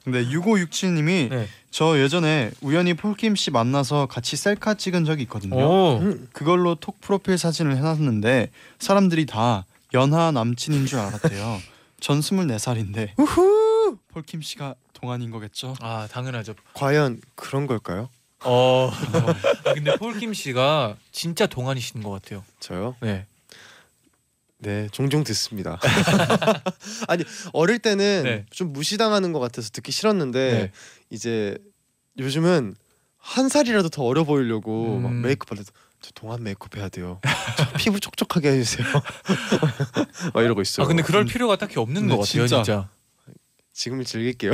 근데 0.03 0.23
6567님이 0.25 1.29
네. 1.29 1.47
저 1.71 1.99
예전에 1.99 2.51
우연히 2.61 2.93
폴킴 2.93 3.35
씨 3.35 3.51
만나서 3.51 4.07
같이 4.07 4.35
셀카 4.35 4.75
찍은 4.75 5.05
적이 5.05 5.23
있거든요. 5.23 5.55
오. 5.55 5.99
음, 5.99 6.27
그걸로 6.31 6.75
톡 6.75 6.99
프로필 7.01 7.37
사진을 7.37 7.77
해놨는데 7.77 8.49
사람들이 8.79 9.25
다 9.25 9.65
연하 9.93 10.31
남친인 10.31 10.85
줄 10.85 10.99
알았대요. 10.99 11.59
전 11.99 12.19
24살인데 12.21 13.11
우후. 13.17 13.97
폴킴 14.13 14.41
씨가 14.41 14.75
동안인 14.93 15.31
거겠죠? 15.31 15.75
아 15.81 16.07
당연하죠. 16.11 16.53
과연 16.73 17.19
그런 17.35 17.67
걸까요? 17.67 18.09
어. 18.43 18.91
아, 18.91 19.73
근데 19.73 19.95
폴킴 19.97 20.33
씨가 20.33 20.95
진짜 21.11 21.45
동안이신 21.45 22.03
것 22.03 22.11
같아요. 22.11 22.43
저요? 22.59 22.95
네. 23.01 23.25
네, 24.59 24.89
종종 24.91 25.23
듣습니다. 25.23 25.79
아니 27.07 27.23
어릴 27.53 27.79
때는 27.79 28.23
네. 28.23 28.45
좀 28.49 28.73
무시당하는 28.73 29.31
것 29.31 29.39
같아서 29.39 29.69
듣기 29.71 29.91
싫었는데 29.91 30.51
네. 30.51 30.71
이제 31.09 31.57
요즘은 32.17 32.75
한 33.17 33.49
살이라도 33.49 33.89
더 33.89 34.03
어려 34.03 34.23
보이려고 34.25 34.97
음. 34.97 35.03
막 35.03 35.13
메이크업 35.13 35.51
할때도 35.51 35.71
저 36.01 36.11
동안 36.13 36.43
메이크업 36.43 36.77
해야 36.77 36.89
돼요. 36.89 37.21
저 37.57 37.71
피부 37.77 37.99
촉촉하게 37.99 38.49
해주세요. 38.51 38.85
막 40.33 40.41
이러고 40.41 40.61
있어요. 40.61 40.83
아 40.83 40.87
근데 40.87 41.03
그럴 41.03 41.25
필요가 41.25 41.55
딱히 41.55 41.79
없는 41.79 42.07
네, 42.07 42.15
것 42.15 42.21
같아요, 42.21 42.47
진짜. 42.47 42.63
진짜. 42.63 42.89
지금을 43.71 44.03
즐길게요. 44.03 44.51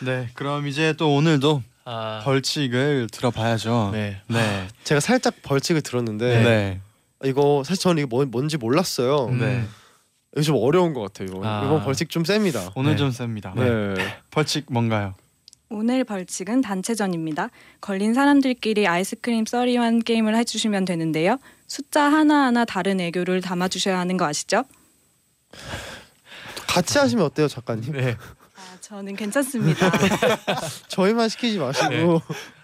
네, 0.00 0.30
그럼 0.32 0.66
이제 0.68 0.94
또 0.94 1.14
오늘도 1.14 1.62
아. 1.84 2.22
벌칙을 2.24 3.08
들어봐야죠. 3.12 3.90
네. 3.92 4.22
네, 4.28 4.68
제가 4.84 5.00
살짝 5.00 5.34
벌칙을 5.42 5.82
들었는데 5.82 6.42
네, 6.42 6.80
이거 7.24 7.62
사실 7.64 7.82
저는 7.82 7.98
이게 7.98 8.06
뭐, 8.06 8.24
뭔지 8.24 8.56
몰랐어요. 8.56 9.26
음. 9.26 9.38
네. 9.38 9.64
이거 10.32 10.42
좀 10.42 10.56
어려운 10.56 10.94
것 10.94 11.00
같아요. 11.00 11.40
아. 11.44 11.64
이번 11.64 11.84
벌칙 11.84 12.08
좀 12.10 12.24
셉니다. 12.24 12.70
오늘 12.74 12.92
네. 12.92 12.96
좀 12.96 13.10
셉니다. 13.10 13.52
네. 13.56 13.94
벌칙 14.30 14.66
뭔가요? 14.70 15.14
오늘 15.68 16.02
벌칙은 16.02 16.62
단체전입니다. 16.62 17.50
걸린 17.80 18.12
사람들끼리 18.12 18.88
아이스크림 18.88 19.46
썰이환 19.46 20.00
게임을 20.00 20.34
해주시면 20.36 20.84
되는데요. 20.84 21.38
숫자 21.68 22.02
하나하나 22.02 22.64
다른 22.64 23.00
애교를 23.00 23.40
담아주셔야 23.40 23.96
하는 23.98 24.16
거 24.16 24.24
아시죠? 24.24 24.64
같이 26.66 26.98
하시면 26.98 27.24
어때요, 27.24 27.46
작가님? 27.46 27.92
네. 27.92 28.16
아, 28.56 28.76
저는 28.80 29.14
괜찮습니다. 29.14 29.90
저희만 30.88 31.28
시키지 31.28 31.58
마시고. 31.58 31.88
네. 31.88 32.20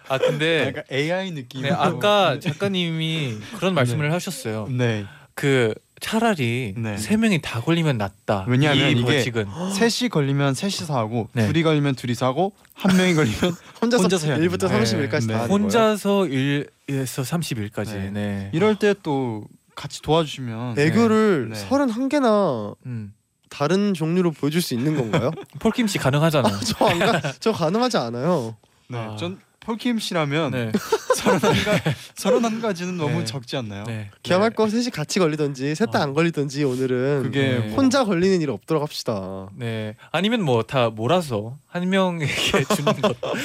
아 0.08 0.18
근데 0.18 0.66
약간 0.76 0.84
AI 0.90 1.30
느낌. 1.32 1.62
네, 1.62 1.70
아까 1.70 2.38
작가님이 2.40 3.38
그런 3.56 3.74
말씀을 3.74 4.12
하셨어요. 4.12 4.68
네, 4.70 5.04
그 5.34 5.74
차라리 6.00 6.74
네. 6.76 6.96
세 6.98 7.16
명이 7.16 7.40
다 7.42 7.60
걸리면 7.60 7.96
낫다. 7.98 8.44
왜냐하면 8.48 8.88
이 8.88 8.92
이게 8.92 9.02
벌칙은 9.02 9.46
셋이 9.74 10.10
걸리면 10.10 10.54
셋이서 10.54 10.94
하고 10.96 11.28
네. 11.32 11.46
둘이 11.46 11.62
걸리면 11.62 11.94
둘이서 11.94 12.26
하고 12.26 12.52
한 12.74 12.96
명이 12.96 13.14
걸리면 13.14 13.56
혼자서, 13.80 14.02
혼자서 14.02 14.26
해야 14.26 14.36
1부터 14.36 14.68
됩니다. 14.68 14.68
30일까지 14.68 15.26
네. 15.26 15.32
다 15.32 15.40
하는 15.42 15.48
거예요. 15.48 15.48
혼자서 15.48 16.10
1에서 16.24 17.70
30일까지. 17.72 17.94
네. 17.94 18.10
네. 18.10 18.50
이럴 18.52 18.76
때 18.78 18.94
또 19.02 19.46
같이 19.74 20.00
도와주시면 20.02 20.78
애교를 20.78 21.50
네. 21.52 21.66
31개나 21.68 22.74
음. 22.86 23.12
다른 23.48 23.94
종류로 23.94 24.32
보여줄 24.32 24.60
수 24.60 24.74
있는 24.74 24.96
건가요? 24.96 25.30
폴킴 25.60 25.86
씨 25.86 25.98
가능하잖아요. 25.98 26.60
저 26.60 26.86
안 26.88 26.98
가, 26.98 27.32
저 27.40 27.52
가능하지 27.52 27.96
않아요. 27.98 28.56
네, 28.88 28.98
아. 28.98 29.16
전 29.16 29.38
폴킴 29.66 29.98
씨라면 29.98 30.52
네. 30.52 30.70
서른 32.14 32.44
한가 32.44 32.68
가지는 32.68 32.96
너무 32.96 33.18
네. 33.18 33.24
적지 33.24 33.56
않나요? 33.56 33.82
네. 33.84 34.10
기왕할 34.22 34.50
거 34.50 34.68
셋이 34.68 34.90
같이 34.90 35.18
걸리던지 35.18 35.74
셋다 35.74 35.98
아. 35.98 36.02
안 36.04 36.14
걸리던지 36.14 36.62
오늘은 36.62 37.24
그게 37.24 37.58
네. 37.58 37.74
혼자 37.74 38.04
걸리는 38.04 38.40
일 38.40 38.50
없도록 38.50 38.80
합시다. 38.80 39.48
네. 39.56 39.96
아니면 40.12 40.42
뭐 40.42 40.62
다 40.62 40.90
몰아서 40.90 41.58
한 41.66 41.88
명에게 41.90 42.26
주는 42.76 42.92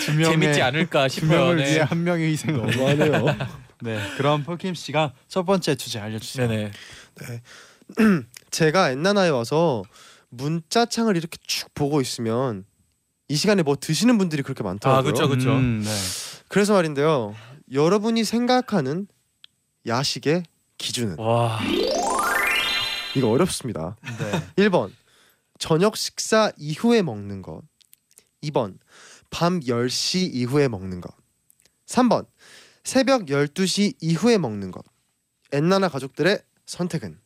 두 0.05 0.11
명의 0.13 0.25
재밌지 0.25 0.61
않을까 0.61 1.07
두 1.07 1.15
싶어요. 1.15 1.39
명을 1.39 1.55
네. 1.57 1.63
위해 1.71 1.79
한 1.81 2.03
명의 2.03 2.31
희생 2.31 2.55
너무. 2.55 2.69
너무하네요. 2.71 3.25
네, 3.81 3.99
그럼 4.17 4.43
폴킴 4.43 4.75
씨가 4.75 5.13
첫 5.27 5.43
번째 5.43 5.73
주제 5.75 5.97
알려주세요. 5.99 6.47
네네. 6.47 6.71
제가 8.51 8.91
엔나나에 8.91 9.29
와서 9.29 9.81
문자 10.29 10.85
창을 10.85 11.17
이렇게 11.17 11.37
쭉 11.47 11.73
보고 11.73 11.99
있으면 11.99 12.63
이 13.31 13.35
시간에 13.37 13.63
뭐 13.63 13.77
드시는 13.79 14.17
분들이 14.17 14.43
그렇게 14.43 14.61
많더라고요. 14.61 14.99
아, 14.99 15.03
그쵸, 15.03 15.29
그쵸. 15.29 15.53
음, 15.53 15.81
네. 15.85 15.89
그래서 16.49 16.73
말인데요. 16.73 17.33
여러분이 17.71 18.25
생각하는 18.25 19.07
야식의 19.87 20.43
기준은 20.77 21.17
와. 21.17 21.61
이거 23.15 23.29
어렵습니다. 23.29 23.95
네. 24.19 24.65
1번 24.67 24.91
저녁 25.59 25.95
식사 25.95 26.51
이후에 26.57 27.03
먹는 27.03 27.41
것 27.41 27.61
2번 28.43 28.77
밤 29.29 29.61
10시 29.61 30.33
이후에 30.33 30.67
먹는 30.67 30.99
것 30.99 31.13
3번 31.85 32.25
새벽 32.83 33.27
12시 33.27 33.95
이후에 34.01 34.39
먹는 34.39 34.71
것 34.71 34.83
엔나나 35.53 35.87
가족들의 35.87 36.37
선택은 36.65 37.17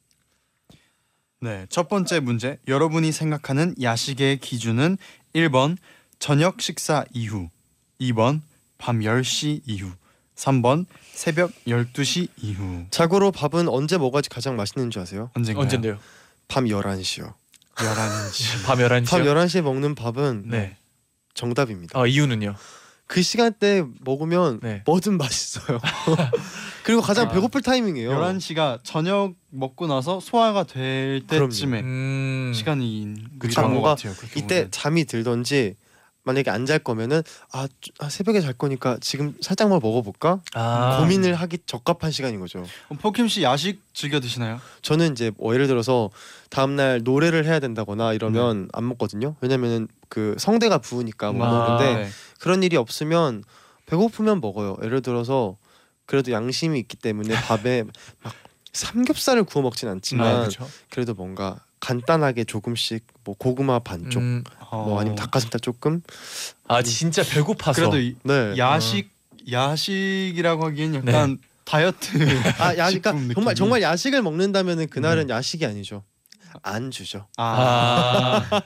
네, 1.42 1.66
첫 1.70 1.90
번째 1.90 2.22
문제. 2.22 2.58
여러분이 2.68 3.12
생각하는 3.12 3.76
야식의 3.80 4.40
기준은 4.40 4.98
1번 5.36 5.78
저녁 6.20 6.62
식사 6.62 7.06
이후, 7.14 7.50
2번 8.00 8.42
밤 8.78 9.00
10시 9.00 9.62
이후, 9.66 9.92
3번 10.36 10.86
새벽 11.14 11.52
12시 11.68 12.30
이후. 12.38 12.86
자고로 12.92 13.32
밥은 13.32 13.68
언제 13.70 13.98
먹어야지 13.98 14.30
가장 14.30 14.56
맛있는 14.56 14.92
줄 14.92 15.02
아세요? 15.02 15.30
언젠가요? 15.34 15.64
언젠데요? 15.64 15.98
밤 16.48 16.66
11시요 16.66 17.34
11시. 17.76 18.64
밤 18.68 18.78
11시요? 18.80 19.10
밤 19.10 19.22
11시에 19.24 19.62
먹는 19.62 19.96
밥은 19.96 20.44
네. 20.48 20.78
정답입니다 21.34 21.98
아, 22.00 22.06
이유는요? 22.06 22.56
그 23.08 23.22
시간대 23.22 23.84
먹으면 24.02 24.60
네. 24.62 24.82
뭐든 24.86 25.18
맛있어요 25.18 25.80
그리고 26.84 27.02
가장 27.02 27.28
아. 27.28 27.32
배고플 27.32 27.62
타이밍이에요 27.62 28.10
11시가 28.12 28.80
저녁 28.84 29.34
먹고 29.50 29.88
나서 29.88 30.20
소화가 30.20 30.64
될 30.66 31.24
그럼요. 31.28 31.50
때쯤에 31.50 31.80
음. 31.82 32.52
시간이 32.54 33.16
그쵸. 33.40 33.62
것 33.82 33.82
같아요. 33.82 34.14
그렇게 34.16 34.40
이때 34.40 34.56
보면. 34.56 34.72
잠이 34.72 35.06
들던지 35.06 35.76
만약에 36.26 36.50
안 36.52 36.66
잘 36.66 36.80
거면은 36.80 37.22
아, 37.52 37.68
아, 38.00 38.10
새벽에 38.10 38.42
잘 38.42 38.54
거니까 38.54 38.98
지금 39.00 39.36
살짝만 39.40 39.80
먹어볼까 39.82 40.42
아. 40.56 40.98
고민을 41.00 41.36
하기 41.36 41.60
적합한 41.68 42.10
시간인 42.12 42.40
거죠. 42.40 42.66
어, 42.90 42.96
포킴 42.96 43.28
씨 43.28 43.44
야식 43.44 43.82
즐겨 43.94 44.20
드시나요? 44.20 44.60
저는 44.82 45.12
이제 45.12 45.32
뭐 45.38 45.54
예를 45.54 45.68
들어서 45.68 46.10
다음 46.50 46.76
날 46.76 47.02
노래를 47.04 47.46
해야 47.46 47.60
된다거나 47.60 48.14
이러면 48.14 48.68
안 48.74 48.88
먹거든요. 48.88 49.36
왜냐면은 49.42 49.88
그 50.10 50.36
성대가 50.40 50.80
부으니까 50.80 51.32
못 51.32 51.44
아, 51.44 51.52
먹는데 51.52 51.96
네. 52.06 52.10
그런 52.40 52.64
일이 52.64 52.76
없으면 52.78 53.44
배고프면 53.86 54.42
먹어요. 54.42 54.78
예를 54.84 55.04
들어서 55.04 55.58
그래도 56.08 56.32
양심이 56.32 56.80
있기 56.80 56.98
때문에 56.98 57.36
밥에 57.46 57.84
막 58.24 58.34
삼겹살을 58.74 59.44
구워 59.44 59.62
먹진 59.62 59.88
않지만 59.90 60.28
아, 60.28 60.40
그렇죠. 60.40 60.68
그래도 60.90 61.14
뭔가 61.14 61.60
간단하게 61.90 62.46
조금씩 62.46 63.06
뭐 63.24 63.36
고구마 63.38 63.78
반쪽 63.80 64.20
음, 64.22 64.44
뭐 64.72 65.00
아니면 65.00 65.16
닭가슴살 65.16 65.60
조금 65.62 66.02
아 66.68 66.82
진짜 66.82 67.22
배고파서. 67.24 67.74
그래도 67.90 68.00
이- 68.00 68.16
네 68.24 68.58
야식 68.58 69.12
야식이라고 69.52 70.66
하기엔 70.66 70.96
약간 70.96 71.38
다이어트 71.64 72.18
아 72.60 72.76
야식 72.76 73.02
그러니까 73.04 73.12
식품 73.12 73.34
정말 73.36 73.52
느낌이. 73.52 73.56
정말 73.56 73.82
야식을 73.84 74.22
먹는다면은 74.24 74.88
그날은 74.90 75.30
야식이 75.30 75.64
아니죠 75.66 76.04
안주죠 76.64 77.28
아, 77.38 78.42
아. 78.50 78.62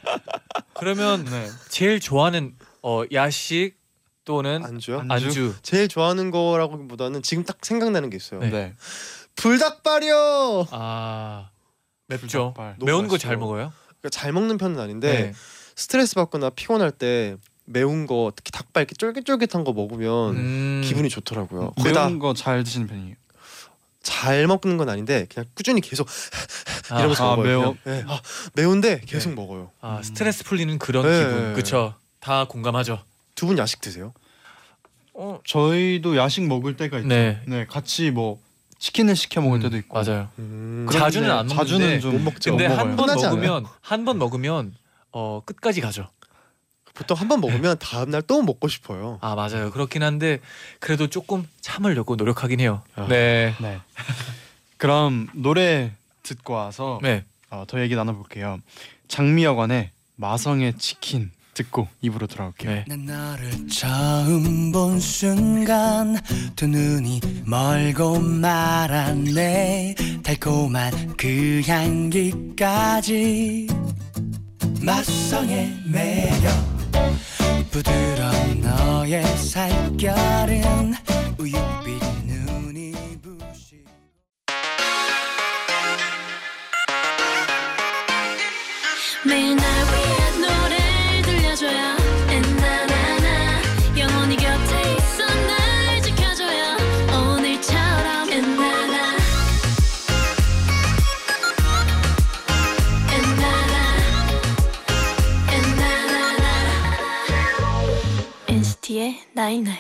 그러면 0.76 1.26
네. 1.26 1.50
제일 1.70 2.00
좋아하는 2.00 2.56
어, 2.82 3.04
야식 3.12 3.76
또는 4.24 4.64
안주요 4.64 5.00
안- 5.02 5.12
안주. 5.12 5.56
제일 5.62 5.90
좋아하는 5.90 6.32
거라고보다는 6.32 7.22
지금 7.24 7.44
딱 7.44 7.58
생각나는 7.64 8.10
게 8.10 8.16
있어요 8.16 8.40
네. 8.40 8.50
네. 8.50 8.74
불닭발이요 9.36 10.68
아 10.72 11.50
맵죠. 12.10 12.54
매운 12.82 13.08
거 13.08 13.14
맛있죠. 13.14 13.18
잘 13.28 13.38
먹어요? 13.38 13.72
그러니까 14.02 14.10
잘 14.12 14.32
먹는 14.34 14.58
편은 14.58 14.80
아닌데 14.80 15.14
네. 15.14 15.34
스트레스 15.76 16.16
받거나 16.16 16.50
피곤할 16.50 16.92
때 16.92 17.36
매운 17.66 18.08
거 18.08 18.32
특히 18.36 18.52
닭발 18.52 18.82
이렇게 18.84 18.96
쫄깃쫄깃한 18.96 19.64
거 19.64 19.74
먹으면 19.74 20.36
음. 20.36 20.82
기분이 20.84 21.08
좋더라고요. 21.10 21.74
매운 21.84 22.20
거 22.20 22.34
잘 22.34 22.64
드시는 22.64 22.88
편이에요. 22.88 23.16
잘 24.02 24.48
먹는 24.48 24.78
건 24.78 24.90
아닌데 24.90 25.28
그냥 25.32 25.46
꾸준히 25.54 25.82
계속 25.82 26.08
아, 26.90 26.98
이러면서 27.00 27.32
아, 27.32 27.36
먹어요. 27.36 27.60
매워? 27.60 27.76
네. 27.84 28.04
아, 28.08 28.20
매운데 28.56 29.02
계속 29.06 29.34
먹어요. 29.36 29.70
아 29.82 30.02
스트레스 30.04 30.44
풀리는 30.44 30.80
그런 30.80 31.06
네. 31.06 31.20
기분. 31.20 31.54
그쵸. 31.54 31.94
다 32.20 32.46
공감하죠. 32.46 33.04
두 33.36 33.46
분 33.46 33.58
야식 33.58 33.80
드세요? 33.82 34.14
어 35.14 35.40
저희도 35.46 36.18
야식 36.18 36.48
먹을 36.48 36.76
때가 36.76 36.98
있죠. 37.00 37.08
네. 37.08 37.42
네. 37.46 37.66
같이 37.68 38.10
뭐 38.10 38.42
치킨을 38.80 39.16
시켜 39.16 39.42
먹을 39.42 39.60
음, 39.60 39.62
때도 39.64 39.78
있고. 39.78 40.02
맞아요. 40.02 40.30
음, 40.40 40.88
자주는 40.92 41.30
안 41.30 41.48
먹는데 41.48 41.56
자주는 41.56 42.00
좀 42.00 42.14
못 42.14 42.20
먹죠. 42.32 42.52
근데 42.52 42.68
못한 42.70 42.88
먹어요. 42.88 42.96
번 42.96 43.06
끝나지 43.08 43.26
먹으면 43.28 43.66
한 43.82 44.06
번 44.06 44.18
먹으면 44.18 44.74
어 45.12 45.42
끝까지 45.46 45.82
가죠. 45.82 46.08
보통 46.94 47.18
한 47.18 47.28
번 47.28 47.40
먹으면 47.42 47.78
다음 47.80 48.10
날 48.12 48.22
또 48.24 48.42
먹고 48.42 48.68
싶어요. 48.68 49.20
아 49.22 49.36
맞아요. 49.36 49.72
그렇긴 49.72 50.04
한데 50.04 50.40
그래도 50.80 51.08
조금 51.08 51.48
참으려고 51.62 52.16
노력하긴 52.16 52.60
해요. 52.60 52.82
아. 52.96 53.06
네. 53.08 53.54
네. 53.62 53.80
그럼 54.78 55.28
노래 55.34 55.92
듣고 56.24 56.54
와서 56.54 57.00
네. 57.02 57.26
어, 57.50 57.66
더 57.68 57.82
얘기 57.82 57.96
나눠볼게요. 57.96 58.60
장미여관의 59.08 59.92
마성의 60.16 60.78
치킨 60.78 61.32
듣고 61.60 61.88
입으로 62.02 62.26
돌아올게요. 62.26 62.72
네. 62.72 62.86
난 62.88 63.06
너를 63.06 63.68
처음 63.68 64.72
본 64.72 65.00
순간 65.00 66.18
두 66.56 66.66
눈이 66.68 67.20
멀고 67.46 68.20
말았네 68.20 69.96
달콤한 70.24 71.18
그 71.18 71.62
향기까지 71.68 73.68
맛성의 74.82 75.74
매력 75.86 76.80
부드러운 77.72 78.62
너의 78.62 79.24
살결은 79.38 80.94
우윳빛 81.38 82.26
눈이 82.26 82.94
부시 83.22 83.84
매일 89.26 89.58
night 109.44 109.62
night 109.62 109.80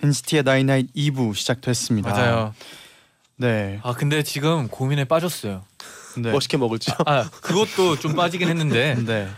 NCT의 0.00 0.44
나이나잇 0.44 0.94
2부 0.94 1.34
시작됐습니다. 1.34 2.10
맞아요. 2.12 2.54
네. 3.36 3.80
아 3.82 3.92
근데 3.94 4.22
지금 4.22 4.68
고민에 4.68 5.04
빠졌어요. 5.06 5.64
네. 6.18 6.30
뭐 6.30 6.40
시켜 6.40 6.56
먹을지요? 6.56 6.94
아 7.06 7.28
그것도 7.28 7.98
좀 7.98 8.14
빠지긴 8.14 8.48
했는데 8.48 8.94
네. 9.04 9.28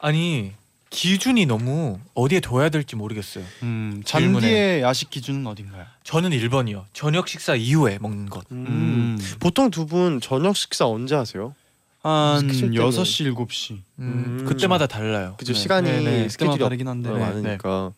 아니 0.00 0.52
기준이 0.90 1.46
너무 1.46 2.00
어디에 2.14 2.40
둬야 2.40 2.68
될지 2.68 2.96
모르겠어요. 2.96 3.44
음. 3.62 4.02
잔디의 4.04 4.82
야식 4.82 5.10
기준은 5.10 5.46
어딘가요? 5.46 5.86
저는 6.02 6.30
1번이요. 6.30 6.84
저녁 6.92 7.28
식사 7.28 7.54
이후에 7.54 7.98
먹는 8.00 8.28
것. 8.28 8.44
음. 8.50 9.18
보통 9.38 9.70
두 9.70 9.86
분 9.86 10.20
저녁 10.20 10.56
식사 10.56 10.86
언제 10.88 11.14
하세요? 11.14 11.54
한 12.02 12.48
때문에. 12.48 12.76
6시 12.76 13.32
7시. 13.32 13.70
음, 14.00 14.38
음. 14.40 14.44
그때마다 14.48 14.88
달라요. 14.88 15.36
그죠 15.38 15.52
네. 15.52 15.58
시간이 15.60 15.88
네, 15.90 16.00
네. 16.00 16.28
스케줄이 16.28 16.58
다르긴 16.58 16.88
한데. 16.88 17.08
어, 17.08 17.14
네. 17.14 17.20
많으니까 17.20 17.92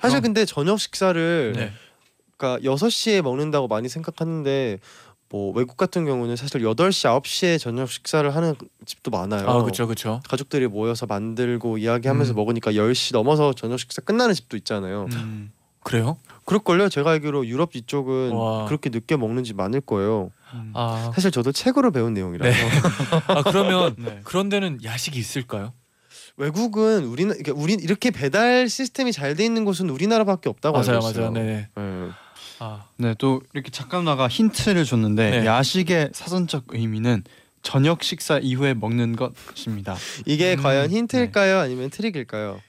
사실 0.00 0.20
그럼- 0.20 0.22
근데 0.22 0.44
저녁 0.44 0.80
식사를 0.80 1.52
네. 1.56 1.72
그러니까 2.36 2.62
6시에 2.64 3.22
먹는다고 3.22 3.68
많이 3.68 3.88
생각하는데 3.88 4.78
뭐 5.28 5.52
외국 5.52 5.76
같은 5.76 6.04
경우는 6.06 6.34
사실 6.36 6.62
8시 6.62 7.06
9시에 7.22 7.58
저녁 7.60 7.88
식사를 7.90 8.34
하는 8.34 8.54
집도 8.86 9.10
많아요. 9.10 9.48
아 9.48 9.62
그렇죠 9.62 9.86
그렇죠. 9.86 10.20
가족들이 10.28 10.66
모여서 10.66 11.06
만들고 11.06 11.78
이야기하면서 11.78 12.32
음. 12.32 12.36
먹으니까 12.36 12.72
10시 12.72 13.12
넘어서 13.14 13.52
저녁 13.52 13.78
식사 13.78 14.00
끝나는 14.02 14.34
집도 14.34 14.56
있잖아요. 14.56 15.06
음. 15.12 15.52
그래요? 15.82 16.18
그럴걸요? 16.46 16.88
제가 16.88 17.10
알기로 17.12 17.46
유럽 17.46 17.76
이쪽은 17.76 18.32
와. 18.32 18.64
그렇게 18.66 18.90
늦게 18.90 19.16
먹는 19.16 19.44
집 19.44 19.56
많을 19.56 19.80
거예요. 19.80 20.30
음. 20.54 20.72
아, 20.74 21.12
사실 21.14 21.30
저도 21.30 21.52
책으로 21.52 21.90
배운 21.92 22.12
내용이라서 22.12 22.50
네. 22.50 22.68
아 23.28 23.42
그러면 23.44 23.94
네. 23.98 24.20
그런 24.24 24.48
데는 24.48 24.80
야식이 24.82 25.18
있을까요? 25.18 25.72
외국은 26.40 27.04
우리는 27.04 27.36
그러니까 27.36 27.52
우리 27.62 27.74
이렇게 27.74 28.10
배달 28.10 28.68
시스템이 28.68 29.12
잘 29.12 29.34
돼 29.36 29.44
있는 29.44 29.64
곳은 29.64 29.90
우리나라밖에 29.90 30.48
없다고 30.48 30.78
맞아요 30.78 30.96
알고 30.96 31.08
있어요. 31.10 31.30
맞아요. 31.30 31.46
네. 31.46 31.68
네. 31.76 32.08
아 32.58 32.84
네, 32.96 33.14
또 33.18 33.42
이렇게 33.54 33.70
잠깐 33.70 34.04
나가 34.04 34.26
힌트를 34.28 34.84
줬는데 34.84 35.30
네. 35.40 35.46
야식의 35.46 36.10
사전적 36.12 36.64
의미는 36.70 37.22
저녁 37.62 38.02
식사 38.02 38.38
이후에 38.38 38.74
먹는 38.74 39.16
것입니다. 39.16 39.96
이게 40.26 40.54
음, 40.56 40.62
과연 40.62 40.90
힌트일까요? 40.90 41.58
아니면 41.58 41.90
트릭일까요? 41.90 42.60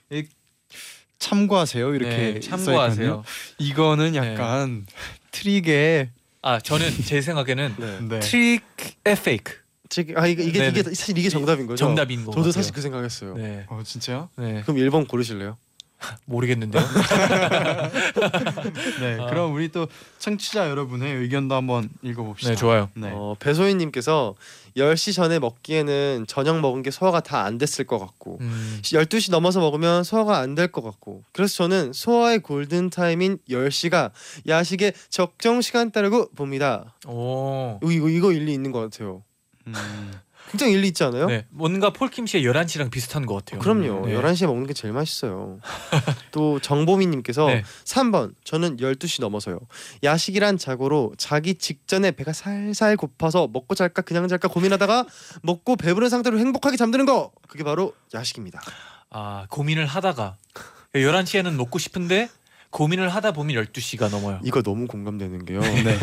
참고하세요. 1.19 1.93
이렇게 1.95 2.33
네, 2.33 2.41
써 2.41 2.57
참고하세요. 2.57 3.23
이거는 3.59 4.15
약간 4.15 4.85
트릭의 5.31 6.09
아 6.41 6.59
저는 6.59 6.89
제 7.05 7.21
생각에는 7.21 7.75
네. 7.77 7.99
네. 8.09 8.19
트릭의 8.19 9.15
페이크 9.23 9.60
트릭 9.91 10.17
아 10.17 10.25
이게 10.25 10.43
이게, 10.43 10.59
네네. 10.59 10.79
이게 10.79 10.83
사실 10.95 11.17
이게 11.17 11.29
정답인 11.29 11.67
거죠? 11.67 11.85
정답인 11.85 12.21
거 12.25 12.31
저도 12.31 12.41
같아요. 12.43 12.51
사실 12.53 12.73
그 12.73 12.81
생각했어요. 12.81 13.35
네. 13.35 13.65
어 13.69 13.81
진짜요? 13.83 14.29
네. 14.37 14.61
그럼 14.65 14.77
1번 14.77 15.07
고르실래요? 15.07 15.57
모르겠는데요. 16.25 16.81
네. 19.01 19.17
아. 19.19 19.25
그럼 19.27 19.53
우리 19.53 19.69
또 19.69 19.87
청취자 20.17 20.69
여러분의 20.69 21.15
의견도 21.15 21.55
한번 21.55 21.89
읽어봅시다. 22.01 22.51
네 22.51 22.55
좋아요. 22.55 22.89
네. 22.95 23.09
어, 23.13 23.35
배소희님께서 23.39 24.35
10시 24.77 25.13
전에 25.13 25.39
먹기에는 25.39 26.25
저녁 26.27 26.59
먹은 26.59 26.81
게 26.81 26.91
소화가 26.91 27.19
다 27.19 27.41
안 27.41 27.57
됐을 27.57 27.85
것 27.85 27.97
같고 27.99 28.37
음, 28.41 28.79
12시 28.83 29.31
넘어서 29.31 29.59
먹으면 29.59 30.03
소화가 30.03 30.37
안 30.39 30.55
될 30.55 30.71
것 30.71 30.81
같고 30.83 31.23
그래서 31.33 31.55
저는 31.55 31.91
소화의 31.93 32.39
골든 32.39 32.89
타임인 32.91 33.39
10시가 33.49 34.11
야식의 34.47 34.93
적정 35.09 35.61
시간대라고 35.61 36.29
봅니다. 36.31 36.95
오. 37.07 37.79
이거, 37.83 38.09
이거 38.09 38.31
일리 38.31 38.53
있는 38.53 38.71
것 38.71 38.79
같아요. 38.79 39.23
음. 39.67 40.11
굉장히 40.49 40.73
일리 40.73 40.89
있지 40.89 41.03
않아요? 41.05 41.27
네, 41.27 41.45
뭔가 41.49 41.93
폴킴 41.93 42.25
씨의 42.25 42.43
11시랑 42.43 42.91
비슷한 42.91 43.25
것 43.25 43.35
같아요. 43.35 43.61
그럼요. 43.61 44.07
네. 44.07 44.15
11시에 44.15 44.47
먹는 44.47 44.67
게 44.67 44.73
제일 44.73 44.93
맛있어요. 44.93 45.59
또 46.31 46.59
정보미님께서 46.59 47.47
네. 47.47 47.63
3번 47.85 48.33
저는 48.43 48.77
12시 48.77 49.21
넘어서요. 49.21 49.59
야식이란 50.03 50.57
자고로 50.57 51.13
자기 51.17 51.55
직전에 51.55 52.11
배가 52.11 52.33
살살 52.33 52.97
고파서 52.97 53.47
먹고 53.47 53.75
잘까 53.75 54.01
그냥 54.01 54.27
잘까 54.27 54.49
고민하다가 54.49 55.05
먹고 55.43 55.77
배부른 55.77 56.09
상태로 56.09 56.37
행복하게 56.37 56.75
잠드는 56.75 57.05
거 57.05 57.31
그게 57.47 57.63
바로 57.63 57.93
야식입니다. 58.13 58.61
아 59.09 59.45
고민을 59.49 59.85
하다가 59.85 60.35
11시에는 60.95 61.53
먹고 61.55 61.79
싶은데 61.79 62.29
고민을 62.71 63.09
하다 63.09 63.31
보면 63.33 63.63
12시가 63.65 64.09
넘어요. 64.09 64.39
이거 64.43 64.61
너무 64.61 64.87
공감되는 64.87 65.45
게요. 65.45 65.59
네. 65.85 65.97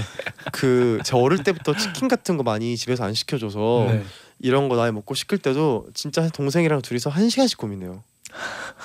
그 0.52 1.00
제가 1.04 1.18
어릴 1.18 1.42
때부터 1.42 1.74
치킨 1.76 2.08
같은 2.08 2.36
거 2.36 2.42
많이 2.42 2.76
집에서 2.76 3.04
안 3.04 3.14
시켜줘서 3.14 3.86
네. 3.90 4.04
이런 4.38 4.68
거 4.68 4.76
나이 4.76 4.92
먹고 4.92 5.14
시킬 5.14 5.38
때도 5.38 5.88
진짜 5.94 6.28
동생이랑 6.28 6.82
둘이서 6.82 7.10
한 7.10 7.28
시간씩 7.28 7.58
고민해요. 7.58 8.02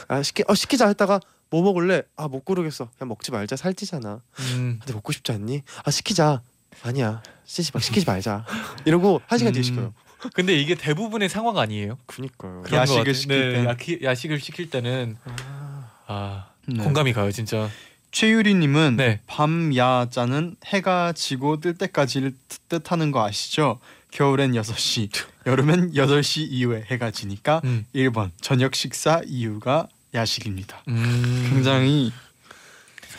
아 0.08 0.24
시키 0.24 0.44
어 0.48 0.56
시키자 0.56 0.88
했다가 0.88 1.20
뭐 1.50 1.62
먹을래? 1.62 2.02
아 2.16 2.28
못 2.28 2.44
고르겠어. 2.46 2.90
그냥 2.98 3.10
먹지 3.10 3.32
말자 3.32 3.56
살찌잖아. 3.58 4.22
음, 4.56 4.78
근데 4.80 4.94
먹고 4.94 5.12
싶지 5.12 5.32
않니? 5.34 5.62
아 5.84 5.92
시키자. 5.92 6.42
아니야. 6.84 7.22
시키지 7.46 7.72
마. 7.74 7.80
시키지 7.80 8.06
말자. 8.06 8.46
이러고 8.86 9.22
한 9.28 9.38
시간 9.38 9.54
뒤에 9.54 9.60
음. 9.62 9.64
시켜요. 9.64 9.94
근데 10.34 10.56
이게 10.56 10.74
대부분의 10.76 11.28
상황 11.28 11.58
아니에요? 11.58 11.98
그니까요. 12.06 12.62
그런 12.64 12.82
야식을. 12.82 13.14
시킬 13.14 13.52
네, 13.52 13.62
때. 13.62 13.66
야키, 13.70 14.00
야식을 14.04 14.40
시킬 14.40 14.70
때는 14.70 15.18
아 16.08 16.48
네. 16.68 16.84
공감이 16.84 17.14
가요 17.14 17.32
진짜. 17.32 17.70
최유리님은 18.12 18.96
네. 18.98 19.20
밤야자는 19.28 20.56
해가 20.66 21.14
지고 21.14 21.60
뜰 21.60 21.74
때까지를 21.76 22.34
뜻- 22.48 22.70
뜻하는 22.70 23.12
거 23.12 23.26
아시죠? 23.26 23.80
겨울엔 24.12 24.52
6시, 24.52 25.10
여름엔 25.48 25.94
8시 25.94 26.48
이후에 26.52 26.86
해가 26.92 27.10
지니까 27.12 27.62
음. 27.64 27.86
1번 27.96 28.30
저녁 28.40 28.76
식사 28.76 29.22
이후가 29.26 29.88
야식입니다. 30.14 30.84
음. 30.90 31.48
굉장히 31.50 32.12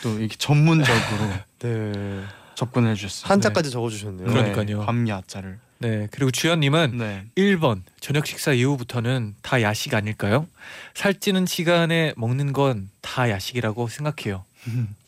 또 0.01 0.17
이렇게 0.17 0.35
전문적으로 0.37 1.33
네. 1.59 2.23
접근해 2.55 2.95
주셨어요. 2.95 3.29
한자까지 3.29 3.69
적어주셨네요. 3.71 4.27
그러니- 4.27 4.53
그러니까요. 4.53 4.85
밤야자를. 4.85 5.59
네. 5.79 6.07
그리고 6.11 6.31
주연님은 6.31 6.97
네. 6.97 7.25
1번 7.35 7.81
저녁 7.99 8.25
식사 8.27 8.53
이후부터는 8.53 9.35
다 9.41 9.61
야식 9.61 9.93
아닐까요? 9.93 10.47
살찌는 10.93 11.45
시간에 11.45 12.13
먹는 12.17 12.53
건 12.53 12.89
다 13.01 13.29
야식이라고 13.29 13.87
생각해요. 13.87 14.43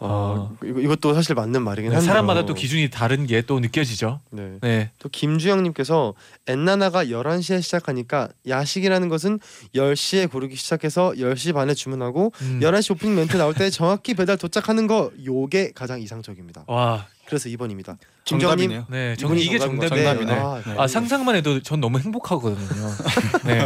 아, 0.00 0.50
이거 0.64 0.80
이것도 0.80 1.12
사실 1.12 1.34
맞는 1.34 1.62
말이긴 1.62 1.90
한데 1.90 2.00
네, 2.00 2.06
사람마다 2.06 2.46
또 2.46 2.54
기준이 2.54 2.88
다른 2.88 3.26
게 3.26 3.42
또 3.42 3.58
느껴지죠. 3.60 4.20
네. 4.30 4.58
네. 4.60 4.90
또 4.98 5.08
김주영님께서 5.08 6.14
엔나나가 6.46 7.06
11시에 7.06 7.62
시작하니까 7.62 8.28
야식이라는 8.46 9.08
것은 9.08 9.40
10시에 9.74 10.30
고르기 10.30 10.54
시작해서 10.54 11.12
10시 11.16 11.52
반에 11.54 11.74
주문하고 11.74 12.32
음. 12.42 12.60
11시 12.62 12.92
오프닝 12.92 13.16
멘트 13.16 13.36
나올 13.36 13.54
때 13.54 13.70
정확히 13.70 14.14
배달 14.14 14.36
도착하는 14.36 14.86
거 14.86 15.10
요게 15.24 15.72
가장 15.74 16.00
이상적입니다. 16.00 16.64
와, 16.68 17.06
그래서 17.28 17.50
2번입니다. 17.50 17.98
김정님 18.24 18.40
정답이네요. 18.70 18.86
네, 18.88 19.14
정, 19.16 19.28
이분이 19.30 19.44
이게 19.44 19.58
정답인 19.58 19.88
정답이네. 19.90 20.24
거예요. 20.24 20.42
정답이네. 20.62 20.78
아, 20.78 20.82
아 20.82 20.86
상상만 20.88 21.34
해도 21.36 21.62
전 21.62 21.78
너무 21.78 21.98
행복하거든요. 22.00 22.90
네, 23.44 23.64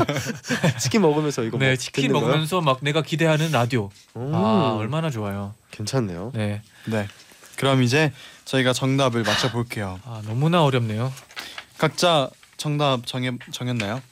치킨 0.81 1.03
먹으면서 1.03 1.45
이거 1.45 1.59
네 1.59 1.67
뭐 1.69 1.77
치킨 1.77 2.09
듣는 2.09 2.15
거요? 2.21 2.27
먹으면서 2.31 2.61
막 2.61 2.79
내가 2.83 3.03
기대하는 3.03 3.53
라디오. 3.53 3.91
음, 4.17 4.35
아 4.35 4.75
얼마나 4.77 5.11
좋아요. 5.11 5.55
괜찮네요. 5.71 6.33
네, 6.35 6.61
네. 6.87 7.07
그럼 7.57 7.85
이제 7.85 8.13
저희가 8.47 8.73
정답을 8.73 9.23
맞춰 9.23 9.53
볼게요. 9.53 10.01
아 10.05 10.21
너무나 10.27 10.65
어렵네요. 10.65 11.13
각자 11.79 12.29
정답 12.57 13.07
정해 13.07 13.31
정했나요? 13.53 14.03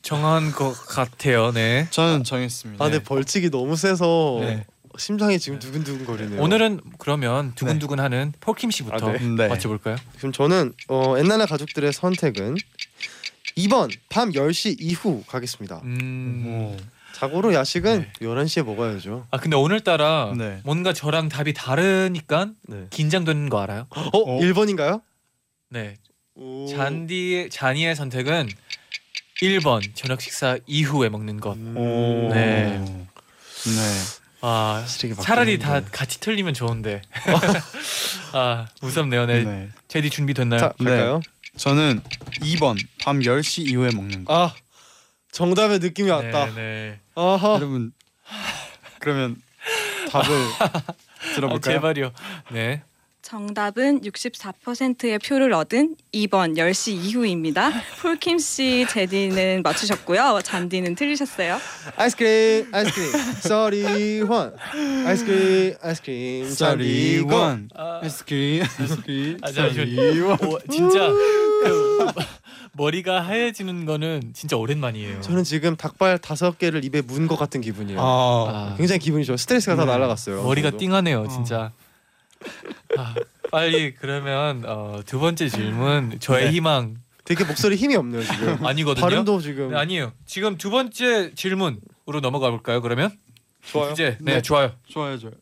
정한 0.00 0.52
것 0.52 0.72
같아요. 0.86 1.52
네. 1.52 1.88
저는 1.90 2.24
정했습니다. 2.24 2.82
아, 2.82 2.88
근데 2.88 3.02
벌칙이 3.04 3.50
너무 3.50 3.76
세서 3.76 4.38
네. 4.40 4.64
심장이 4.98 5.38
지금 5.38 5.58
두근두근 5.58 6.06
거리네요. 6.06 6.40
오늘은 6.40 6.80
그러면 6.98 7.52
두근두근하는 7.54 8.32
폴킴 8.40 8.70
씨부터 8.70 9.10
아, 9.10 9.12
네. 9.12 9.18
네. 9.18 9.48
맞춰볼까요? 9.48 9.96
지금 10.14 10.32
저는 10.32 10.72
어, 10.88 11.18
엔나나 11.18 11.46
가족들의 11.46 11.92
선택은 11.92 12.56
2번 13.56 13.90
밤 14.08 14.30
10시 14.32 14.76
이후 14.80 15.22
가겠습니다. 15.26 15.80
음. 15.84 16.76
자고로 17.14 17.54
야식은 17.54 18.00
네. 18.00 18.12
11시에 18.20 18.62
먹어야죠. 18.62 19.26
아 19.30 19.38
근데 19.38 19.56
오늘따라 19.56 20.34
네. 20.36 20.60
뭔가 20.64 20.92
저랑 20.92 21.30
답이 21.30 21.54
다르니까 21.54 22.50
네. 22.68 22.86
긴장되는 22.90 23.48
거 23.48 23.60
알아요? 23.60 23.86
어, 23.88 24.18
어? 24.18 24.40
1번인가요? 24.40 25.00
네. 25.70 25.96
잔디 26.68 27.48
잔이의 27.50 27.96
선택은 27.96 28.48
1번 29.42 29.82
저녁 29.94 30.20
식사 30.20 30.58
이후에 30.66 31.08
먹는 31.08 31.40
것. 31.40 31.52
오. 31.52 32.28
네. 32.34 32.78
네. 32.78 34.25
아 34.48 34.84
차라리 35.20 35.58
다. 35.58 35.80
같이 35.90 36.20
틀리면 36.20 36.54
좋은데. 36.54 37.02
아 38.32 38.68
무섭네요. 38.80 39.26
네. 39.26 39.42
네. 39.42 39.68
제디 39.88 40.08
준비 40.08 40.34
됐나요? 40.34 40.60
자, 40.60 40.72
갈까요? 40.78 41.20
저는 41.56 42.00
2번 42.42 42.78
밤 43.02 43.18
10시 43.18 43.68
이후에 43.68 43.90
먹는 43.92 44.24
거. 44.24 44.32
아, 44.32 44.54
정답의 45.32 45.80
느낌이 45.80 46.10
왔다. 46.10 46.46
네, 46.46 46.52
네. 46.54 47.00
아하. 47.16 47.54
여러분 47.54 47.90
그러면 49.00 49.34
답을 50.10 50.24
아, 50.60 50.82
들어볼까요? 51.34 51.74
제발요. 51.74 52.12
네. 52.52 52.84
정답은 53.30 54.02
64%의 54.02 55.18
표를 55.18 55.52
얻은 55.52 55.96
2번 56.14 56.56
10시 56.56 56.92
이후입니다. 56.92 57.72
폴킴 58.00 58.38
씨, 58.38 58.86
제디는 58.88 59.62
맞추셨고요. 59.64 60.42
잔디는 60.44 60.94
틀리셨어요. 60.94 61.58
아이스크림, 61.96 62.68
아이스크림. 62.72 63.10
thirty 63.40 64.20
one. 64.22 64.54
아이스크림, 65.04 65.74
아이스크림. 65.82 66.54
잔디 66.54 67.04
go. 67.04 67.34
One 67.34 67.68
아, 67.74 67.98
아이스크림 68.02 68.62
아이스크림 68.78 69.38
아. 69.42 69.50
thirty 69.50 70.20
one 70.20 70.38
오, 70.44 70.60
진짜 70.70 71.08
그 71.08 72.06
머리가 72.74 73.22
하얘지는 73.22 73.86
거는 73.86 74.34
진짜 74.34 74.56
오랜만이에요. 74.56 75.20
저는 75.22 75.42
지금 75.42 75.74
닭발 75.76 76.18
다섯 76.18 76.58
개를 76.58 76.84
입에 76.84 77.00
문 77.02 77.26
것 77.26 77.34
같은 77.36 77.60
기분이에요. 77.60 77.98
아, 78.00 78.04
아, 78.04 78.74
굉장히 78.76 79.00
기분이 79.00 79.24
좋아요. 79.24 79.36
스트레스가 79.36 79.74
다 79.74 79.84
네. 79.84 79.90
날아갔어요. 79.90 80.44
머리가. 80.44 80.70
띵하네요, 80.76 81.26
진짜. 81.26 81.72
아, 82.96 83.14
빨리 83.50 83.94
그러면 83.94 84.64
어, 84.66 85.00
두 85.06 85.18
번째 85.20 85.48
질문 85.48 86.18
저의 86.20 86.46
네. 86.46 86.50
희망 86.52 86.96
되게 87.24 87.44
목소리 87.44 87.76
힘이 87.76 87.96
없네요 87.96 88.22
지금. 88.22 88.64
아니거든요. 88.64 89.04
발음도 89.04 89.40
지금 89.40 89.70
네, 89.70 89.76
아니에요. 89.76 90.12
지금 90.26 90.56
두 90.56 90.70
번째 90.70 91.34
질문으로 91.34 92.20
넘어가 92.22 92.50
볼까요? 92.50 92.80
그러면 92.80 93.10
좋아요. 93.62 93.92
이제 93.92 94.16
네, 94.20 94.34
네. 94.34 94.42
좋아요. 94.42 94.72
좋아요 94.88 95.18
좋아요 95.18 95.34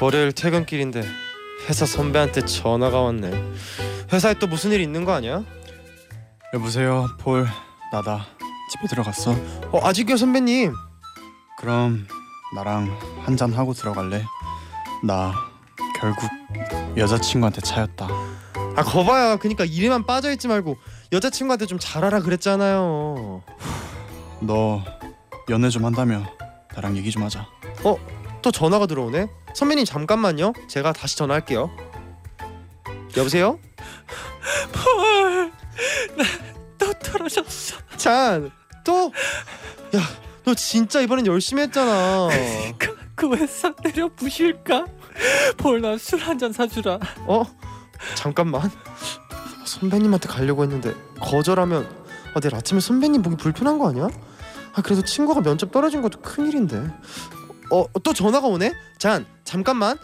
월요일 0.00 0.32
퇴근길인데 0.32 1.02
회사 1.68 1.86
선배한테 1.86 2.44
전화가 2.44 3.00
왔네. 3.00 3.30
회사에 4.12 4.34
또 4.34 4.46
무슨 4.48 4.72
일 4.72 4.80
있는 4.80 5.04
거 5.04 5.12
아니야? 5.12 5.44
여보세요 6.54 7.06
폴 7.18 7.46
나다 7.92 8.26
집에 8.70 8.86
들어갔어 8.88 9.32
어 9.70 9.80
아직요 9.86 10.16
선배님. 10.16 10.72
그럼 11.58 12.06
나랑 12.54 12.98
한 13.24 13.36
잔 13.36 13.52
하고 13.52 13.72
들어갈래 13.72 14.24
나 15.02 15.32
결국 15.98 16.28
여자친구한테 16.96 17.60
차였다 17.60 18.08
아 18.76 18.82
거봐요. 18.82 19.36
그니까 19.38 19.64
일에만 19.64 20.04
빠져 20.06 20.30
있지 20.32 20.48
말고 20.48 20.76
여자친구한테 21.12 21.66
좀 21.66 21.78
잘하라 21.78 22.20
그랬잖아요. 22.20 23.42
너 24.40 24.82
연애 25.50 25.68
좀 25.68 25.84
한다며 25.84 26.24
나랑 26.74 26.96
얘기 26.96 27.10
좀 27.10 27.22
하자 27.22 27.46
또 28.42 28.50
전화가 28.50 28.86
들어오네. 28.86 29.28
선배님 29.54 29.84
잠깐만요. 29.84 30.52
제가 30.68 30.92
다시 30.92 31.16
전화할게요. 31.16 31.70
여보세요? 33.16 33.58
폴, 34.72 35.52
나또 36.16 36.41
떨어졌어. 37.34 37.76
잔 37.96 38.50
또? 38.84 39.12
야, 39.94 40.00
너 40.44 40.54
진짜 40.54 41.00
이번엔 41.00 41.26
열심히 41.26 41.62
했잖아. 41.62 42.28
그, 42.78 42.96
그 43.14 43.34
회사 43.36 43.72
때려 43.74 44.08
부실까? 44.08 44.86
폴, 45.56 45.80
나술 45.80 46.18
한 46.20 46.38
잔 46.38 46.52
사주라. 46.52 46.98
어? 47.26 47.44
잠깐만. 48.14 48.70
선배님한테 49.64 50.28
가려고 50.28 50.62
했는데 50.64 50.92
거절하면 51.20 51.88
아, 52.34 52.40
내일 52.40 52.54
아침에 52.54 52.80
선배님 52.80 53.22
보기 53.22 53.36
불편한 53.36 53.78
거 53.78 53.88
아니야? 53.88 54.08
아 54.74 54.82
그래도 54.82 55.02
친구가 55.02 55.40
면접 55.42 55.70
떨어진 55.70 56.02
것도 56.02 56.20
큰일인데. 56.20 56.90
어 57.70 57.84
또 58.02 58.12
전화가 58.12 58.46
오네? 58.48 58.72
잔 58.98 59.24
잠깐만. 59.44 59.96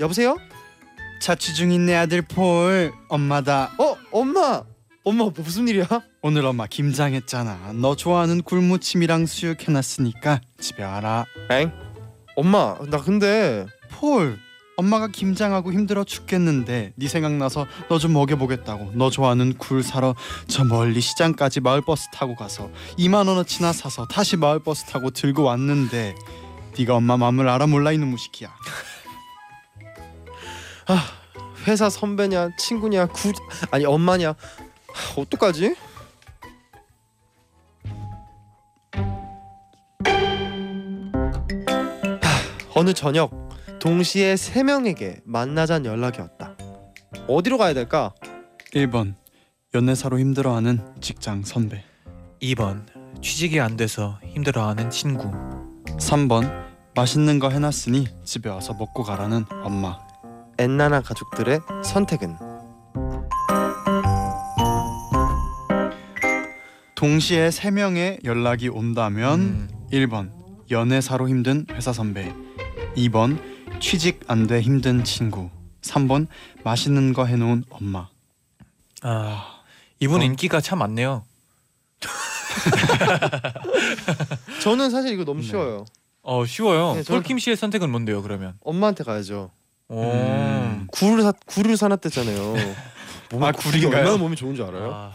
여보세요? 0.00 0.36
자취 1.20 1.54
중인 1.54 1.86
내 1.86 1.94
아들 1.94 2.22
폴 2.22 2.92
엄마다 3.08 3.72
어 3.78 3.96
엄마. 4.10 4.62
엄마 5.04 5.24
무슨 5.36 5.68
일이야? 5.68 5.86
오늘 6.22 6.46
엄마 6.46 6.66
김장했잖아. 6.66 7.72
너 7.74 7.96
좋아하는 7.96 8.42
굴무침이랑 8.42 9.26
수육 9.26 9.66
해놨으니까 9.66 10.40
집에 10.60 10.84
와라. 10.84 11.24
엥? 11.50 11.72
엄마 12.36 12.76
나 12.88 12.98
근데 12.98 13.66
폴 13.90 14.38
엄마가 14.76 15.08
김장하고 15.08 15.72
힘들어 15.72 16.04
죽겠는데 16.04 16.92
네 16.96 17.08
생각나서 17.08 17.66
너 17.88 17.98
좀 17.98 18.12
먹여보겠다고. 18.12 18.92
너 18.94 19.10
좋아하는 19.10 19.58
굴 19.58 19.82
사러 19.82 20.14
저 20.46 20.64
멀리 20.64 21.00
시장까지 21.00 21.60
마을버스 21.60 22.10
타고 22.12 22.36
가서 22.36 22.70
2만 22.98 23.26
원어치나 23.28 23.72
사서 23.72 24.06
다시 24.06 24.36
마을버스 24.36 24.86
타고 24.86 25.10
들고 25.10 25.42
왔는데 25.42 26.14
네가 26.78 26.94
엄마 26.94 27.16
마음을 27.16 27.48
알아 27.48 27.66
몰라 27.66 27.90
이놈 27.92 28.08
무식이야. 28.10 28.48
회사 31.66 31.90
선배냐 31.90 32.50
친구냐 32.56 33.06
구 33.06 33.32
아니 33.72 33.84
엄마냐. 33.84 34.28
하, 34.30 35.20
어떡하지? 35.20 35.74
어느 42.74 42.92
저녁 42.94 43.30
동시에 43.78 44.36
세 44.36 44.62
명에게 44.62 45.20
만나자는 45.24 45.84
연락이 45.84 46.20
왔다. 46.20 46.56
어디로 47.28 47.58
가야 47.58 47.74
될까? 47.74 48.14
1번 48.72 49.14
연애사로 49.74 50.18
힘들어하는 50.18 50.80
직장 51.00 51.42
선배 51.42 51.84
2번 52.40 52.86
취직이 53.20 53.60
안 53.60 53.76
돼서 53.76 54.18
힘들어하는 54.24 54.90
친구. 54.90 55.30
3번 55.98 56.50
맛있는 56.94 57.38
거 57.38 57.50
해놨으니 57.50 58.06
집에 58.24 58.48
와서 58.48 58.74
먹고 58.74 59.02
가라는 59.02 59.44
엄마 59.64 59.98
엔나나 60.58 61.00
가족들의 61.02 61.60
선택은 61.84 62.36
동시에 66.94 67.50
세 67.50 67.70
명의 67.70 68.18
연락이 68.24 68.68
온다면 68.68 69.40
음. 69.40 69.68
1번 69.92 70.41
연애사로 70.72 71.28
힘든 71.28 71.66
회사 71.72 71.92
선배 71.92 72.34
2번 72.96 73.38
취직 73.80 74.20
안 74.26 74.46
돼 74.46 74.60
힘든 74.62 75.04
친구 75.04 75.50
3번 75.82 76.26
맛있는 76.64 77.12
거 77.12 77.26
해놓은 77.26 77.64
엄마 77.70 78.08
아 79.02 79.60
이분 80.00 80.20
어. 80.20 80.24
인기가 80.24 80.60
참 80.60 80.78
많네요. 80.80 81.24
저는 84.62 84.90
사실 84.90 85.12
이거 85.12 85.24
너무 85.24 85.40
네. 85.40 85.46
쉬워요. 85.46 85.84
어 86.22 86.44
쉬워요. 86.46 86.94
네, 86.94 87.02
저는- 87.02 87.08
폴킴 87.08 87.38
씨의 87.38 87.56
선택은 87.56 87.90
뭔데요 87.90 88.22
그러면? 88.22 88.54
엄마한테 88.64 89.04
가야죠. 89.04 89.50
오. 89.88 90.02
음. 90.02 90.86
굴을 90.90 91.22
사 91.22 91.32
굴을 91.46 91.76
사놨대잖아요. 91.76 92.54
몸에 93.30 93.46
아, 93.48 93.52
굴이 93.52 93.72
굴인가요? 93.78 94.00
얼마나 94.00 94.16
몸이 94.18 94.36
좋은 94.36 94.54
줄 94.54 94.64
알아요? 94.64 94.92
아, 94.94 95.12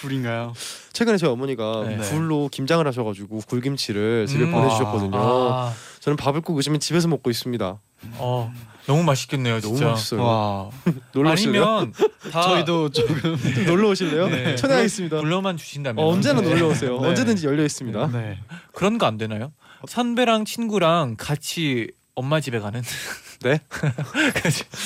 굴인가요? 0.00 0.52
최근에 0.92 1.16
저희 1.16 1.30
어머니가 1.30 1.84
네. 1.88 1.96
굴로 1.98 2.48
김장을 2.52 2.86
하셔가지고 2.86 3.40
굴김치를 3.48 4.26
집에 4.26 4.44
음. 4.44 4.52
보내주셨거든요. 4.52 5.10
아, 5.14 5.72
저는 6.00 6.16
밥을 6.16 6.40
꼭 6.42 6.56
요즘에 6.58 6.78
집에서 6.78 7.08
먹고 7.08 7.30
있습니다. 7.30 7.78
어 8.18 8.52
너무 8.86 9.02
맛있겠네요 9.02 9.60
너무 9.60 9.76
진짜. 9.76 9.90
맛있어요. 9.92 10.22
와 10.22 10.70
놀러 11.12 11.32
오실래요? 11.32 11.64
아니면 11.64 11.92
다 12.30 12.42
저희도 12.42 12.90
조금 12.90 13.20
좀 13.20 13.38
놀러 13.66 13.88
오실래요? 13.88 14.28
네. 14.28 14.54
초대하겠습니다. 14.56 15.20
불러만 15.20 15.56
주신다면 15.56 16.04
어, 16.04 16.08
언제나 16.08 16.40
네. 16.40 16.48
놀러 16.50 16.68
오세요. 16.68 17.00
네. 17.00 17.08
언제든지 17.08 17.46
열려 17.46 17.64
있습니다. 17.64 18.08
네. 18.12 18.38
그런 18.72 18.98
거 18.98 19.06
안 19.06 19.16
되나요? 19.16 19.52
선배랑 19.88 20.44
친구랑 20.44 21.16
같이 21.18 21.90
엄마 22.14 22.40
집에 22.40 22.58
가는. 22.60 22.82
네? 23.42 23.60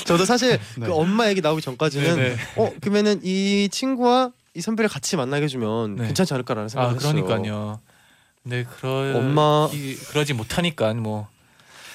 저도 0.04 0.24
사실 0.24 0.58
네. 0.76 0.86
그 0.86 0.92
엄마 0.92 1.28
얘기 1.28 1.40
나오기 1.40 1.62
전까지는 1.62 2.16
네네. 2.16 2.36
어 2.56 2.72
그러면은 2.80 3.20
이 3.22 3.68
친구와 3.70 4.32
이 4.54 4.60
선배를 4.60 4.88
같이 4.88 5.16
만나게 5.16 5.44
해주면 5.44 5.96
네. 5.96 6.06
괜찮지 6.06 6.34
않을까라는 6.34 6.66
아 6.66 6.68
생각을 6.68 6.96
했어요. 6.96 7.24
그러니까요. 7.24 7.80
네 8.42 8.64
그러 8.64 9.16
엄마- 9.18 9.68
이, 9.72 9.94
그러지 10.08 10.32
못하니까 10.32 10.92
뭐 10.94 11.28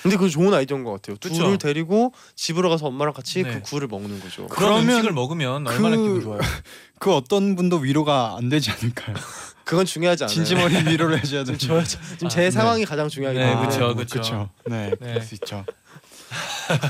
근데 0.03 0.17
그거 0.17 0.29
좋은 0.29 0.53
아이디어인 0.53 0.83
것 0.83 0.91
같아요. 0.91 1.17
그쵸? 1.19 1.33
둘을 1.33 1.57
데리고 1.57 2.13
집으로 2.35 2.69
가서 2.69 2.85
엄마랑 2.85 3.13
같이 3.13 3.41
네. 3.43 3.51
그 3.55 3.61
굴을 3.61 3.87
먹는 3.87 4.19
거죠. 4.19 4.47
그런 4.47 4.83
음식을 4.87 5.11
먹으면 5.11 5.67
얼마나 5.67 5.95
그- 5.97 6.03
기분 6.03 6.21
좋아요. 6.21 6.39
그 6.99 7.13
어떤 7.13 7.55
분도 7.55 7.77
위로가 7.77 8.35
안 8.37 8.47
되지 8.49 8.71
않을까요? 8.71 9.15
그건 9.65 9.85
중요하지 9.85 10.25
않아요. 10.25 10.63
어린 10.65 10.87
위로를 10.87 11.17
해줘야 11.17 11.43
되는 11.43 11.57
지금 11.57 11.83
저 11.83 11.99
지금 12.13 12.29
제 12.29 12.41
아, 12.41 12.43
네. 12.43 12.51
상황이 12.51 12.85
가장 12.85 13.09
중요하기 13.09 13.37
네, 13.39 13.45
때문에 13.49 13.67
그쵸, 13.67 13.79
뭐, 13.79 13.93
그쵸. 13.95 14.21
그쵸. 14.21 14.49
네, 14.67 14.89
네. 14.91 14.95
그럴 15.07 15.21
수 15.23 15.33
있죠. 15.35 15.65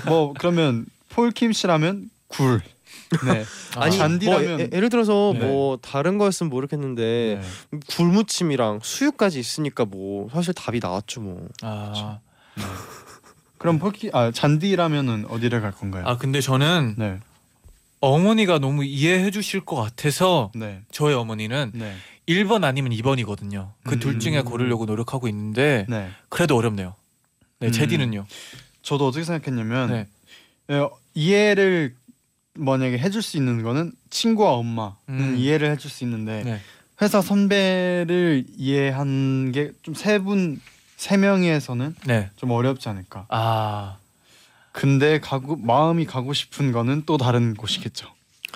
뭐 0.05 0.33
그러면 0.37 0.85
폴킴 1.09 1.53
씨라면 1.53 2.09
굴. 2.27 2.61
네. 3.25 3.43
아니 3.77 3.97
잔디라면- 3.97 4.47
뭐 4.49 4.59
예, 4.61 4.69
예를 4.73 4.89
들어서 4.89 5.33
네. 5.37 5.45
뭐 5.45 5.77
다른 5.77 6.17
거였으면 6.17 6.49
모르겠는데 6.49 7.41
네. 7.41 7.79
굴무침이랑 7.87 8.79
수육까지 8.81 9.39
있으니까 9.39 9.85
뭐 9.85 10.29
사실 10.31 10.53
답이 10.53 10.79
나왔죠 10.81 11.21
뭐. 11.21 11.47
아, 11.61 12.19
그럼 13.57 13.79
폴킴 13.79 14.11
아 14.13 14.31
잔디라면은 14.31 15.25
어디를 15.29 15.61
갈 15.61 15.71
건가요? 15.71 16.03
아 16.07 16.17
근데 16.17 16.41
저는 16.41 16.95
네. 16.97 17.19
어머니가 18.01 18.59
너무 18.59 18.83
이해해 18.83 19.31
주실 19.31 19.61
것 19.61 19.75
같아서 19.75 20.51
네. 20.55 20.81
저희 20.91 21.13
어머니는 21.13 21.71
네. 21.73 21.95
1번 22.27 22.63
아니면 22.63 22.91
2번이거든요. 22.91 23.71
그둘 23.83 24.13
음. 24.15 24.19
중에 24.19 24.41
고르려고 24.41 24.85
노력하고 24.85 25.27
있는데 25.27 25.85
네. 25.89 26.09
그래도 26.29 26.55
어렵네요. 26.57 26.95
네, 27.59 27.67
음. 27.67 27.71
제디는요. 27.71 28.25
저도 28.81 29.07
어떻게 29.07 29.23
생각했냐면 29.23 29.89
네. 29.91 30.07
예, 30.71 30.87
이해를 31.13 31.95
만약에 32.55 32.97
해줄 32.97 33.21
수 33.21 33.37
있는 33.37 33.63
거는 33.63 33.91
친구와 34.09 34.51
엄마는 34.53 34.93
음. 35.09 35.35
이해를 35.37 35.69
해줄 35.71 35.89
수 35.91 36.03
있는데 36.03 36.43
네. 36.43 36.59
회사 37.01 37.21
선배를 37.21 38.45
이해한 38.57 39.51
게 39.51 39.71
좀 39.83 39.93
세 39.95 40.19
분 40.19 40.59
세 40.97 41.17
명에서는 41.17 41.93
네. 42.07 42.29
좀 42.37 42.51
어렵지 42.51 42.87
않을까. 42.87 43.25
아, 43.27 43.97
근데 44.71 45.19
가고 45.19 45.57
마음이 45.57 46.05
가고 46.05 46.31
싶은 46.33 46.71
거는 46.71 47.03
또 47.05 47.17
다른 47.17 47.53
곳이겠죠. 47.53 48.07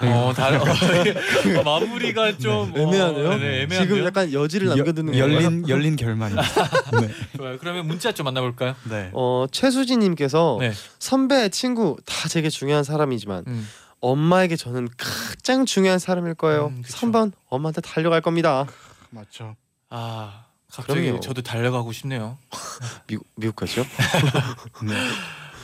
어, 0.02 0.32
다른 0.34 0.62
어, 1.60 1.64
마무리가 1.66 2.38
좀 2.38 2.72
어, 2.74 2.80
애매하네요. 2.80 3.30
네, 3.38 3.62
애매한데요. 3.64 3.82
지금 3.82 4.06
약간 4.06 4.32
여지를 4.32 4.70
남겨두는 4.70 5.18
여- 5.18 5.24
건가요? 5.28 5.44
열린 5.46 5.68
열린 5.68 5.96
결말입니다. 5.98 6.42
네. 7.02 7.10
좋아요. 7.36 7.58
그러면 7.60 7.86
문자 7.86 8.14
좀 8.14 8.24
만나볼까요? 8.24 8.74
네. 8.90 9.10
어 9.12 9.46
최수진님께서 9.52 10.58
네. 10.62 10.72
선배 10.98 11.50
친구 11.50 11.98
다 12.06 12.30
되게 12.30 12.50
중요한 12.50 12.86
사람이지만 12.86 13.44
음. 13.48 13.68
엄마에게 14.02 14.56
저는 14.56 14.88
가장 14.98 15.66
중요한 15.66 16.00
사람일 16.00 16.36
거예요. 16.36 16.68
음, 16.68 16.82
그쵸. 16.82 16.98
3번 16.98 17.32
엄마한테 17.50 17.82
달려갈 17.82 18.22
겁니다. 18.22 18.66
맞죠. 19.10 19.56
아, 19.90 20.46
갑자기 20.72 21.02
그럼요. 21.02 21.20
저도 21.20 21.42
달려가고 21.42 21.92
싶네요. 21.92 22.38
미국 23.08 23.28
미국 23.36 23.56
가죠. 23.56 23.84
네. 24.84 24.94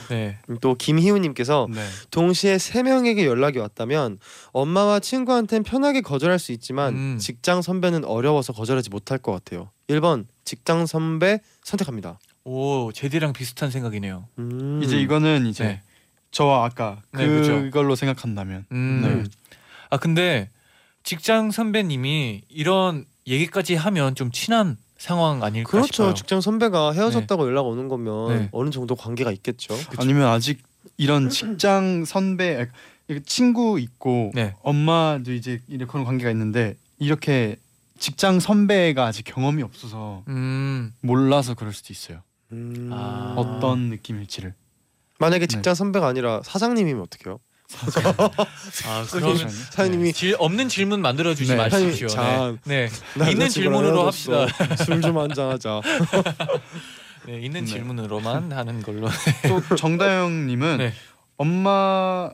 네. 0.10 0.38
또 0.62 0.76
김희우님께서 0.76 1.68
네. 1.72 1.84
동시에 2.12 2.58
세 2.60 2.84
명에게 2.84 3.26
연락이 3.26 3.58
왔다면 3.58 4.20
엄마와 4.52 5.00
친구한텐 5.00 5.64
편하게 5.64 6.02
거절할 6.02 6.38
수 6.38 6.52
있지만 6.52 6.94
음. 6.94 7.18
직장 7.20 7.62
선배는 7.64 8.06
어려워서 8.06 8.54
거절하지 8.54 8.90
못할 8.92 9.18
것 9.18 9.32
같아요. 9.32 9.72
1번 9.90 10.26
직장 10.44 10.86
선배 10.86 11.40
선택합니다. 11.64 12.20
오, 12.44 12.92
제디랑 12.92 13.34
비슷한 13.34 13.72
생각이네요. 13.72 14.28
음. 14.38 14.80
이제 14.84 15.00
이거는 15.00 15.48
이제 15.48 15.64
네. 15.64 15.82
저와 16.36 16.66
아까 16.66 17.02
네, 17.14 17.26
그죠. 17.26 17.62
그걸로 17.62 17.96
생각한다면 17.96 18.66
음. 18.74 19.02
네. 19.02 19.24
아 19.90 19.96
근데 19.96 20.50
직장 21.04 21.50
선배님이 21.50 22.42
이런 22.50 23.06
얘기까지 23.26 23.76
하면 23.76 24.16
좀 24.16 24.32
친한 24.32 24.78
상황 24.98 25.44
아닐까 25.44 25.70
그렇죠. 25.72 25.88
싶어요. 25.94 26.14
직장 26.14 26.42
선배가 26.42 26.92
헤어졌다고 26.92 27.48
연락 27.48 27.62
오는 27.68 27.88
거면 27.88 28.28
네. 28.28 28.50
어느 28.52 28.70
정도 28.70 28.98
관계가 28.98 29.32
있겠죠. 29.32 29.76
아니면 29.98 30.28
아직 30.28 30.62
이런 30.98 31.30
직장 31.30 32.04
선배 32.04 32.62
아, 32.62 33.16
친구 33.26 33.80
있고 33.80 34.32
네. 34.34 34.56
엄마도 34.62 35.32
이제 35.32 35.62
이런 35.70 35.88
그런 35.88 36.04
관계가 36.04 36.30
있는데 36.32 36.76
이렇게 37.00 37.56
직장 37.98 38.42
선배가 38.42 39.06
아직 39.06 39.24
경험이 39.24 39.64
없어서 39.64 40.24
음. 40.28 40.92
몰라서 41.00 41.54
그럴 41.54 41.72
수도 41.72 41.94
있어요. 41.94 42.24
음. 42.52 42.90
아. 42.92 43.36
어떤 43.38 43.90
느낌일지를. 43.90 44.54
만약에 45.20 45.48
직장 45.48 45.76
선배가 45.76 46.08
아니라 46.08 46.42
사장님이면 46.44 47.04
어떡해요? 47.04 47.40
아 48.86 49.06
그러면 49.12 49.50
사장님이 49.50 50.14
질, 50.14 50.36
없는 50.38 50.70
질문 50.70 51.02
만들어 51.02 51.34
주지 51.34 51.52
네. 51.52 51.58
마십시오. 51.58 52.08
참. 52.08 52.60
네. 52.66 52.90
나 53.16 53.26
네. 53.26 53.32
있는 53.32 53.50
질문으로 53.50 54.04
헤어졌어. 54.04 54.48
술좀 54.86 55.18
한잔 55.18 55.52
하자. 55.52 55.82
네, 57.28 57.40
있는 57.42 57.62
네. 57.62 57.66
질문으로만 57.66 58.52
하는 58.54 58.84
걸로. 58.84 59.08
또 59.48 59.76
정다영님은 59.76 60.78
네. 60.78 60.94
엄마 61.38 62.30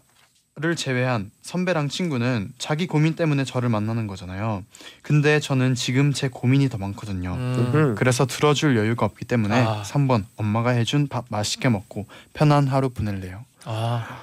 를 0.61 0.75
제외한 0.75 1.31
선배랑 1.41 1.89
친구는 1.89 2.53
자기 2.59 2.85
고민 2.85 3.15
때문에 3.15 3.45
저를 3.45 3.67
만나는 3.69 4.05
거잖아요. 4.05 4.63
근데 5.01 5.39
저는 5.39 5.73
지금 5.73 6.13
제 6.13 6.27
고민이 6.27 6.69
더 6.69 6.77
많거든요. 6.77 7.33
음. 7.33 7.71
음. 7.73 7.95
그래서 7.95 8.27
들어줄 8.27 8.77
여유가 8.77 9.07
없기 9.07 9.25
때문에 9.25 9.59
아. 9.59 9.81
3번 9.83 10.25
엄마가 10.35 10.69
해준 10.69 11.07
밥 11.07 11.25
맛있게 11.29 11.69
먹고 11.69 12.05
편한 12.33 12.67
하루 12.67 12.89
보낼래요. 12.89 13.43
아. 13.65 14.19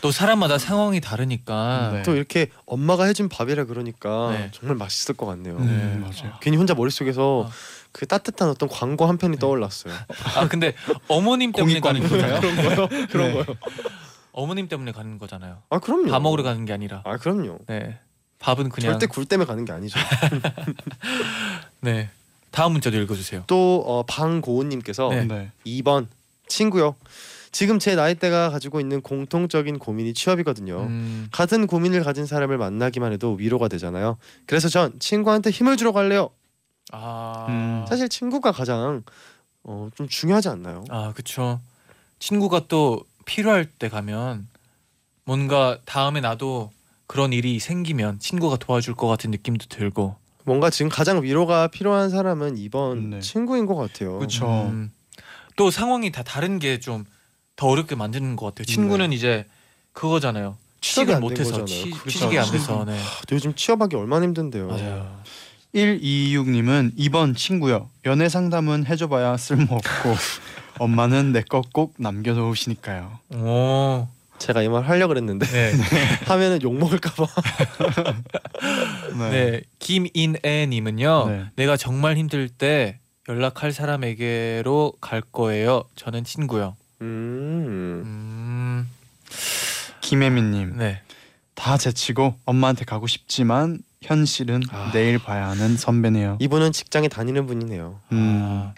또 0.00 0.10
사람마다 0.10 0.56
상황이 0.56 1.00
다르니까. 1.00 1.90
네. 1.92 2.02
또 2.04 2.14
이렇게 2.14 2.48
엄마가 2.64 3.04
해준 3.04 3.28
밥이라 3.28 3.64
그러니까 3.64 4.30
네. 4.32 4.50
정말 4.52 4.76
맛있을 4.76 5.14
것 5.14 5.26
같네요. 5.26 5.58
네. 5.58 5.64
음, 5.66 6.00
맞아요. 6.02 6.34
괜히 6.40 6.56
혼자 6.56 6.74
머릿속에서 6.74 7.48
아. 7.48 7.52
그 7.92 8.06
따뜻한 8.06 8.48
어떤 8.48 8.68
광고 8.68 9.06
한 9.06 9.18
편이 9.18 9.38
떠올랐어요. 9.38 9.92
아 10.36 10.48
근데 10.48 10.74
어머님 11.08 11.52
때문에 11.52 11.80
가는 11.80 12.02
거잖아요. 12.02 12.40
그런 12.40 12.56
거요? 12.56 12.88
그런 13.10 13.32
거요? 13.32 13.44
어머님 14.36 14.68
때문에 14.68 14.92
가는 14.92 15.18
거잖아요. 15.18 15.62
아 15.70 15.78
그럼요. 15.78 16.10
밥 16.10 16.20
먹으러 16.20 16.42
가는 16.42 16.64
게 16.66 16.72
아니라. 16.72 17.02
아 17.04 17.16
그럼요. 17.16 17.58
네. 17.66 17.98
밥은 18.38 18.68
그냥 18.68 18.92
절대 18.92 19.06
굴 19.06 19.24
때문에 19.24 19.46
가는 19.46 19.64
게 19.64 19.72
아니죠. 19.72 19.98
네. 21.80 22.10
다음 22.50 22.72
문자도 22.72 22.96
읽어주세요. 23.00 23.44
또 23.46 23.82
어, 23.86 24.02
방고은님께서 24.04 25.08
네. 25.08 25.24
네. 25.24 25.50
2번 25.64 26.06
친구요. 26.48 26.94
지금 27.50 27.78
제 27.78 27.94
나이대가 27.94 28.50
가지고 28.50 28.80
있는 28.80 29.00
공통적인 29.00 29.78
고민이 29.78 30.12
취업이거든요. 30.12 30.82
음, 30.82 31.28
같은 31.32 31.66
고민을 31.66 32.04
가진 32.04 32.26
사람을 32.26 32.58
만나기만 32.58 33.12
해도 33.12 33.32
위로가 33.32 33.68
되잖아요. 33.68 34.18
그래서 34.44 34.68
전 34.68 34.92
친구한테 34.98 35.48
힘을 35.48 35.78
주러 35.78 35.92
갈래요. 35.92 36.28
아, 36.92 37.46
음. 37.48 37.86
사실 37.88 38.10
친구가 38.10 38.52
가장 38.52 39.02
어, 39.62 39.88
좀 39.94 40.06
중요하지 40.06 40.50
않나요? 40.50 40.84
아 40.90 41.14
그쵸. 41.14 41.60
친구가 42.18 42.66
또 42.68 43.04
필요할 43.26 43.66
때 43.66 43.88
가면 43.90 44.48
뭔가 45.24 45.78
다음에 45.84 46.20
나도 46.22 46.70
그런 47.06 47.32
일이 47.34 47.58
생기면 47.58 48.18
친구가 48.18 48.56
도와줄 48.56 48.94
것 48.94 49.06
같은 49.08 49.30
느낌도 49.30 49.66
들고. 49.68 50.16
뭔가 50.44 50.70
지금 50.70 50.88
가장 50.88 51.22
위로가 51.22 51.66
필요한 51.68 52.08
사람은 52.08 52.56
이번 52.56 53.10
네. 53.10 53.20
친구인 53.20 53.66
것 53.66 53.74
같아요. 53.74 54.18
그쵸. 54.18 54.46
음, 54.70 54.90
또 55.56 55.70
상황이 55.70 56.10
다 56.10 56.22
다른 56.22 56.58
게 56.58 56.78
좀 56.80 57.04
더 57.56 57.68
어렵게 57.68 57.94
만드는 57.94 58.36
것 58.36 58.46
같아요. 58.46 58.66
친구는 58.66 59.12
이제 59.14 59.46
그거잖아요. 59.94 60.58
취직을 60.82 61.20
못해서. 61.20 61.64
취, 61.64 61.88
그렇죠. 61.90 62.10
취직이 62.10 62.38
안 62.38 62.50
돼서 62.50 62.84
네. 62.84 63.00
요즘 63.32 63.54
취업하기 63.54 63.96
얼마나 63.96 64.26
힘든데요. 64.26 64.66
맞아요. 64.68 65.22
126님은 65.74 66.94
2번 66.98 67.34
친구요. 67.34 67.88
연애 68.04 68.28
상담은 68.28 68.84
해줘봐야 68.86 69.38
쓸모없고 69.38 70.14
엄마는 70.78 71.32
내 71.32 71.42
거 71.42 71.62
꼭 71.72 71.94
남겨놓으시니까요. 71.98 73.18
오, 73.34 74.08
제가 74.38 74.62
이 74.62 74.68
말 74.68 74.84
하려 74.84 75.06
고 75.06 75.08
그랬는데 75.14 75.46
네, 75.46 75.72
하면은 76.26 76.60
욕 76.62 76.74
먹을까봐. 76.76 77.26
네. 79.30 79.62
김인애님은요. 79.78 81.26
네. 81.28 81.44
내가 81.56 81.76
정말 81.76 82.16
힘들 82.16 82.48
때 82.48 82.98
연락할 83.28 83.72
사람에게로 83.72 84.94
갈 85.00 85.20
거예요. 85.20 85.84
저는 85.96 86.24
친구요. 86.24 86.76
음. 87.02 88.02
음, 88.04 88.90
김혜민님 90.00 90.76
네. 90.78 91.00
다 91.54 91.76
제치고 91.76 92.34
엄마한테 92.44 92.84
가고 92.84 93.06
싶지만 93.06 93.78
현실은 94.02 94.62
아. 94.70 94.90
내일 94.92 95.18
봐야 95.18 95.48
하는 95.48 95.76
선배네요. 95.76 96.38
이분은 96.40 96.72
직장에 96.72 97.08
다니는 97.08 97.46
분이네요. 97.46 98.00
음. 98.12 98.40
아, 98.44 98.74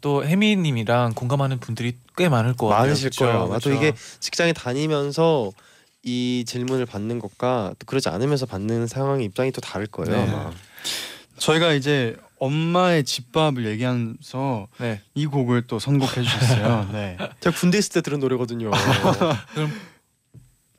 또 0.00 0.24
혜미님이랑 0.24 1.14
공감하는 1.14 1.58
분들이 1.58 1.96
꽤 2.16 2.28
많을 2.28 2.54
것 2.54 2.68
같아요. 2.68 2.86
많으실 2.86 3.10
그쵸? 3.10 3.24
거예요. 3.24 3.38
나도 3.48 3.54
그쵸? 3.54 3.72
이게 3.72 3.92
직장에 4.20 4.52
다니면서 4.52 5.50
이 6.02 6.44
질문을 6.46 6.86
받는 6.86 7.18
것과 7.18 7.74
또 7.78 7.86
그러지 7.86 8.08
않으면서 8.08 8.46
받는 8.46 8.86
상황의 8.86 9.26
입장이 9.26 9.52
또 9.52 9.60
다를 9.60 9.86
거예요. 9.86 10.16
네. 10.16 10.30
아마. 10.30 10.52
저희가 11.38 11.72
이제 11.72 12.16
엄마의 12.38 13.04
집밥을 13.04 13.66
얘기하면서 13.66 14.66
네. 14.78 15.00
이 15.14 15.26
곡을 15.26 15.66
또 15.68 15.78
선곡해 15.78 16.22
주셨어요. 16.22 16.88
네. 16.92 17.16
제가 17.40 17.56
군대 17.56 17.78
있을 17.78 17.92
때 17.92 18.00
들은 18.00 18.18
노래거든요. 18.18 18.70
그럼 19.54 19.72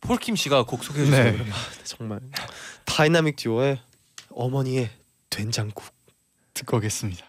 폴킴 0.01 0.35
씨가 0.35 0.63
곡 0.63 0.83
소개해 0.83 1.05
주세요. 1.05 1.23
네. 1.23 1.31
그러면. 1.31 1.53
정말 1.83 2.19
다이나믹 2.85 3.37
듀오의 3.37 3.79
어머니의 4.29 4.89
된장국. 5.29 5.85
듣고 6.53 6.77
오겠습니다. 6.77 7.25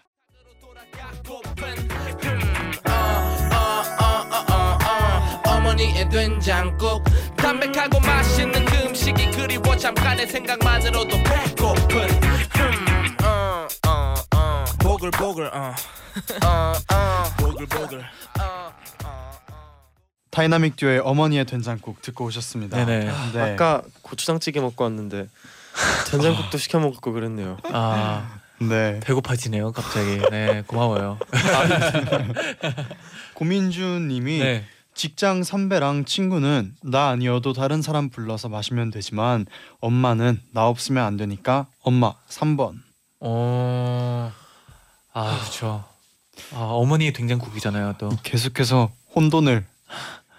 어머니의 5.95 6.09
된장국 6.09 7.03
담백하고 7.37 7.99
맛있는 8.01 8.65
그 8.65 8.75
음식이 8.85 9.31
그리워 9.31 9.77
잠깐의 9.77 10.27
생각만으로도 10.27 11.15
배고픈 11.23 12.09
음, 12.09 13.15
어, 13.23 13.65
어, 13.87 14.13
어. 14.35 14.65
보글보글 14.79 15.49
어. 15.53 15.73
어, 16.43 16.73
어. 16.93 17.23
보글보글 17.37 17.99
어, 17.99 18.43
어, 19.05 19.05
어. 19.05 19.31
다이나믹 20.31 20.75
듀오의 20.75 20.99
어머니의 20.99 21.45
된장국 21.45 22.01
듣고 22.01 22.25
오셨습니다. 22.25 22.83
네네. 22.85 23.11
네. 23.33 23.53
아까 23.53 23.81
고추장찌개 24.01 24.59
먹고 24.59 24.83
왔는데 24.83 25.29
된장국도 26.11 26.57
시켜 26.57 26.79
먹을 26.79 26.99
거 26.99 27.11
그랬네요. 27.11 27.55
아 27.71 28.39
네. 28.59 28.99
배고파지네요 29.01 29.71
갑자기. 29.71 30.19
네 30.29 30.61
고마워요. 30.67 31.19
고민준 33.35 34.09
님이 34.09 34.39
네. 34.39 34.65
직장 34.95 35.43
선배랑 35.43 36.05
친구는 36.05 36.73
나 36.81 37.09
아니어도 37.09 37.51
다른 37.51 37.81
사람 37.81 38.09
불러서 38.09 38.47
마시면 38.49 38.91
되지만 38.91 39.45
엄마는 39.81 40.41
나 40.51 40.67
없으면 40.67 41.03
안 41.03 41.17
되니까 41.17 41.67
엄마 41.81 42.13
3번. 42.29 42.81
어. 43.19 44.31
아 45.13 45.37
그렇죠. 45.37 45.83
아 46.53 46.59
어머니의 46.59 47.11
된장국이잖아요 47.11 47.95
또. 47.97 48.09
계속해서 48.23 48.91
혼돈을 49.13 49.65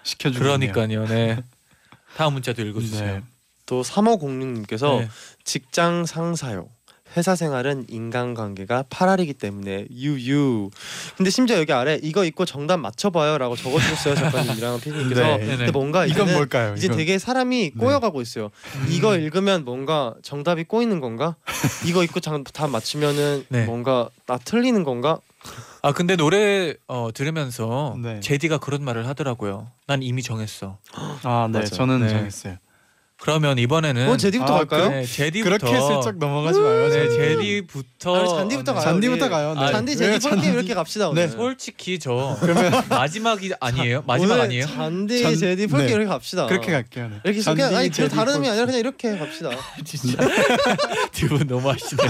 시켜주고 0.03 0.43
그러니까요. 0.43 1.05
네. 1.05 1.43
다음 2.15 2.33
문자도 2.33 2.63
읽어 2.63 2.81
주세요. 2.81 3.17
네. 3.17 3.23
또 3.67 3.83
3506님께서 3.83 5.01
네. 5.01 5.09
직장 5.43 6.05
상사요. 6.05 6.67
회사 7.15 7.35
생활은 7.35 7.85
인간관계가 7.89 8.83
8알이기 8.89 9.37
때문에 9.39 9.87
유유. 9.91 10.69
근데 11.15 11.29
심지어 11.31 11.57
여기 11.57 11.71
아래 11.73 11.99
이거 12.03 12.25
읽고 12.25 12.45
정답 12.45 12.77
맞춰봐요라고 12.77 13.55
적어주셨어요 13.55 14.15
작가님이랑 14.15 14.79
피디님께서. 14.81 15.21
네. 15.37 15.45
근데 15.57 15.71
뭔가 15.71 16.05
이건 16.05 16.23
이제는 16.23 16.33
뭘까요? 16.33 16.73
이제 16.75 16.85
이건? 16.87 16.97
되게 16.97 17.17
사람이 17.17 17.71
네. 17.73 17.79
꼬여가고 17.79 18.21
있어요. 18.21 18.49
이거 18.89 19.15
읽으면 19.17 19.63
뭔가 19.65 20.13
정답이 20.21 20.65
꼬이는 20.65 20.99
건가? 20.99 21.35
이거 21.85 22.03
읽고 22.03 22.19
장- 22.19 22.43
다 22.43 22.67
맞추면은 22.67 23.45
네. 23.49 23.65
뭔가 23.65 24.09
나 24.25 24.37
틀리는 24.37 24.83
건가? 24.83 25.19
아 25.81 25.93
근데 25.93 26.15
노래 26.15 26.73
어, 26.87 27.09
들으면서 27.13 27.95
네. 28.01 28.19
제디가 28.19 28.57
그런 28.57 28.83
말을 28.83 29.07
하더라고요. 29.07 29.67
난 29.85 30.03
이미 30.03 30.21
정했어. 30.21 30.77
아, 31.23 31.47
네. 31.51 31.59
맞아요. 31.59 31.65
저는 31.65 32.01
네. 32.01 32.09
정했어요. 32.09 32.57
그러면 33.19 33.57
이번에는 33.57 34.09
어 34.09 34.15
제디부터 34.15 34.53
아, 34.53 34.57
갈까요? 34.59 34.89
네, 34.89 35.03
제디부터 35.03 35.57
그렇게 35.57 35.81
슬쩍 35.81 36.17
넘어가지 36.19 36.59
마요. 36.59 36.87
네, 36.87 37.09
저는. 37.09 37.17
제디부터 37.17 38.15
아, 38.15 38.27
잔디부터 38.37 38.71
네. 38.71 38.75
가요. 38.75 38.85
잔디부터. 38.85 39.29
가요. 39.29 39.53
네. 39.55 39.59
아, 39.61 39.71
잔디? 39.71 39.97
제디 39.97 40.29
폴킴 40.29 40.53
이렇게 40.53 40.73
갑시다 40.75 41.09
오늘. 41.09 41.23
네. 41.23 41.27
솔직히 41.27 41.97
저 41.97 42.37
마지막이 42.89 43.51
아니에요? 43.59 44.03
마지막 44.05 44.39
아니에요? 44.39 44.65
잔디 44.67 45.23
잔- 45.23 45.35
제디 45.35 45.65
폴킴 45.67 45.87
네. 45.89 45.93
이렇게 45.95 46.07
갑시다. 46.09 46.45
그렇게 46.45 46.71
갈게요. 46.71 47.09
네. 47.09 47.15
이렇게 47.25 47.41
그냥 47.41 47.75
아니 47.75 47.89
그 47.89 47.95
제디 47.95 48.15
다른 48.15 48.33
의미 48.35 48.43
폴- 48.45 48.51
아니라 48.51 48.65
그냥 48.67 48.79
이렇게 48.81 49.17
갑시다. 49.17 49.49
진짜 49.83 50.17
두 51.11 51.27
분 51.27 51.47
너무 51.47 51.69
하시네요. 51.71 52.09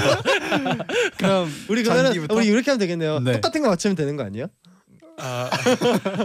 그럼 1.18 1.52
우리 1.70 1.84
그러면? 1.84 2.12
우리 2.32 2.48
이렇게 2.48 2.70
하면 2.72 2.80
되겠네요. 2.80 3.20
네. 3.22 3.32
똑같은 3.34 3.62
거 3.62 3.70
맞추면 3.70 3.96
되는 3.96 4.18
거 4.18 4.24
아니에요? 4.24 4.48
아, 5.20 5.50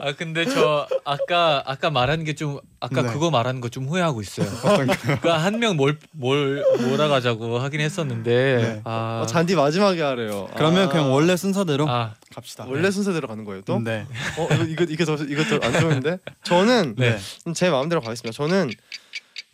아 0.02 0.12
근데 0.14 0.44
저 0.44 0.86
아까 1.04 1.62
아까 1.66 1.90
말한 1.90 2.24
게 2.24 2.34
좀 2.34 2.60
아까 2.80 3.02
네. 3.02 3.08
그거 3.12 3.30
말하는 3.30 3.60
거좀 3.60 3.86
후회하고 3.86 4.20
있어요. 4.22 4.46
그러니까 4.62 5.38
한 5.38 5.54
명 5.58 5.76
뭘 5.78 5.96
뭘 6.12 6.64
몰아가자고 6.80 7.58
하긴 7.58 7.80
했었는데 7.80 8.56
네. 8.56 8.80
아, 8.84 9.20
어, 9.22 9.26
잔디 9.26 9.54
마지막에 9.54 10.02
하래요. 10.02 10.48
그러면 10.56 10.88
아, 10.88 10.88
그냥 10.88 11.12
원래 11.12 11.36
순서대로 11.36 11.88
아, 11.88 12.14
갑시다. 12.34 12.66
원래 12.68 12.90
순서대로 12.90 13.28
가는 13.28 13.44
거예요 13.44 13.62
또? 13.62 13.78
네. 13.78 14.06
어 14.38 14.48
이거 14.68 14.84
이거 14.84 15.04
더 15.04 15.14
이것도 15.14 15.64
안 15.66 15.80
좋은데? 15.80 16.18
저는 16.44 16.94
네. 16.98 17.18
제 17.54 17.70
마음대로 17.70 18.00
가겠습니다. 18.00 18.36
저는 18.36 18.70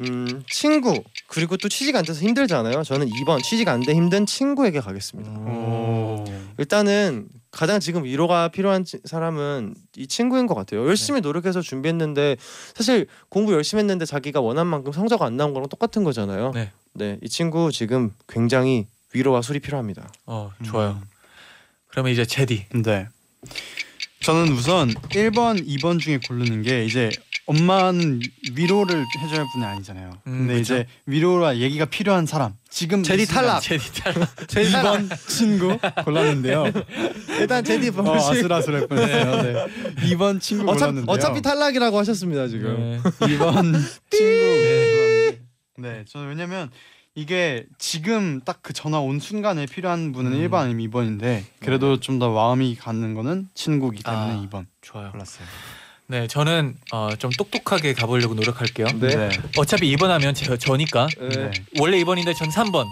음, 0.00 0.42
친구 0.48 1.02
그리고 1.26 1.56
또 1.56 1.68
취직 1.68 1.94
안 1.96 2.04
돼서 2.04 2.20
힘들잖아요. 2.24 2.82
저는 2.84 3.08
2번 3.08 3.42
취직 3.42 3.68
안 3.68 3.80
돼 3.80 3.94
힘든 3.94 4.26
친구에게 4.26 4.80
가겠습니다. 4.80 5.30
오. 5.30 6.24
일단은 6.58 7.26
가장 7.50 7.80
지금 7.80 8.04
위로가 8.04 8.48
필요한 8.48 8.84
치- 8.84 8.98
사람은 9.04 9.74
이 9.96 10.06
친구인 10.06 10.46
것 10.46 10.54
같아요. 10.54 10.86
열심히 10.86 11.20
노력해서 11.20 11.60
준비했는데 11.62 12.36
사실 12.74 13.06
공부 13.28 13.52
열심히 13.52 13.80
했는데 13.80 14.04
자기가 14.04 14.40
원한 14.40 14.66
만큼 14.66 14.92
성적 14.92 15.22
안 15.22 15.36
나온 15.36 15.54
거랑 15.54 15.68
똑같은 15.68 16.04
거잖아요. 16.04 16.52
네. 16.54 16.72
네, 16.94 17.18
이 17.22 17.28
친구 17.28 17.70
지금 17.72 18.12
굉장히 18.28 18.86
위로와 19.14 19.40
술이 19.42 19.60
필요합니다. 19.60 20.10
어 20.26 20.50
좋아요. 20.64 21.00
그러면 21.86 22.12
이제 22.12 22.24
제디. 22.24 22.66
네. 22.82 23.08
저는 24.20 24.52
우선 24.52 24.88
1번, 24.90 25.64
2번 25.66 25.98
중에 26.00 26.18
고르는 26.26 26.62
게 26.62 26.84
이제 26.84 27.08
엄마는 27.48 28.20
위로를 28.54 29.06
해줘야 29.22 29.40
할 29.40 29.46
분이 29.54 29.64
아니잖아요. 29.64 30.10
음, 30.26 30.38
근데 30.40 30.58
그쵸. 30.58 30.74
이제 30.74 30.86
위로와 31.06 31.56
얘기가 31.56 31.86
필요한 31.86 32.26
사람 32.26 32.52
지금 32.68 33.02
제디 33.02 33.26
탈락. 33.26 33.62
제디 33.62 33.92
탈락. 34.02 34.28
2번 34.46 35.08
친구 35.26 35.78
골랐는데요. 36.04 36.66
일단 37.40 37.64
제디 37.64 37.88
어, 37.88 37.92
버릇이 37.92 38.16
아슬아슬할 38.22 38.86
뻔했어요. 38.86 39.42
네. 39.42 39.66
2번 40.14 40.40
친구 40.42 40.70
어차, 40.70 40.86
골랐는데요. 40.88 41.10
어차피 41.12 41.40
탈락이라고 41.40 41.98
하셨습니다 41.98 42.48
지금. 42.48 42.76
네. 42.78 42.98
2번 43.26 43.72
친구 44.10 44.92
골랐는데 44.92 45.40
네, 45.78 46.04
저는 46.06 46.28
왜냐면 46.28 46.70
이게 47.14 47.64
지금 47.78 48.40
딱 48.44 48.58
그 48.62 48.72
전화 48.74 48.98
온 49.00 49.18
순간에 49.20 49.64
필요한 49.64 50.12
분은 50.12 50.32
음. 50.34 50.38
1번 50.38 50.54
아니면 50.56 50.86
2번인데 50.90 51.44
그래도 51.60 51.98
좀 51.98 52.18
더 52.18 52.30
마음이 52.30 52.76
가는 52.76 53.14
거는 53.14 53.48
친구이기 53.54 54.02
때문에 54.02 54.32
아. 54.32 54.46
2번 54.50 54.66
좋아요. 54.82 55.10
골랐어요. 55.12 55.46
네, 56.10 56.26
저는 56.26 56.74
어, 56.92 57.10
좀 57.18 57.30
똑똑하게 57.30 57.92
가보려고 57.92 58.32
노력할게요. 58.34 58.86
네. 58.98 59.28
어차피 59.58 59.94
2번 59.94 60.06
하면 60.08 60.32
제, 60.34 60.56
저니까 60.56 61.06
네. 61.20 61.28
네. 61.28 61.50
원래 61.78 61.98
2번인데 62.02 62.34
전 62.34 62.48
3번. 62.48 62.86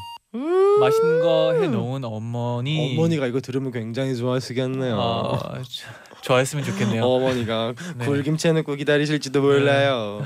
맛있는 0.80 1.20
거 1.22 1.56
해놓은 1.58 2.04
어머니. 2.04 2.92
어머니가 2.92 3.26
이거 3.26 3.40
들으면 3.40 3.72
굉장히 3.72 4.14
좋아하시겠네요. 4.16 4.94
어, 4.98 5.38
저- 5.62 6.20
좋아했으면 6.20 6.62
좋겠네요. 6.64 7.02
어머니가 7.04 7.72
네. 7.96 8.04
굴김치 8.04 8.48
해놓고 8.48 8.74
기다리실지도 8.74 9.40
몰라요. 9.40 10.22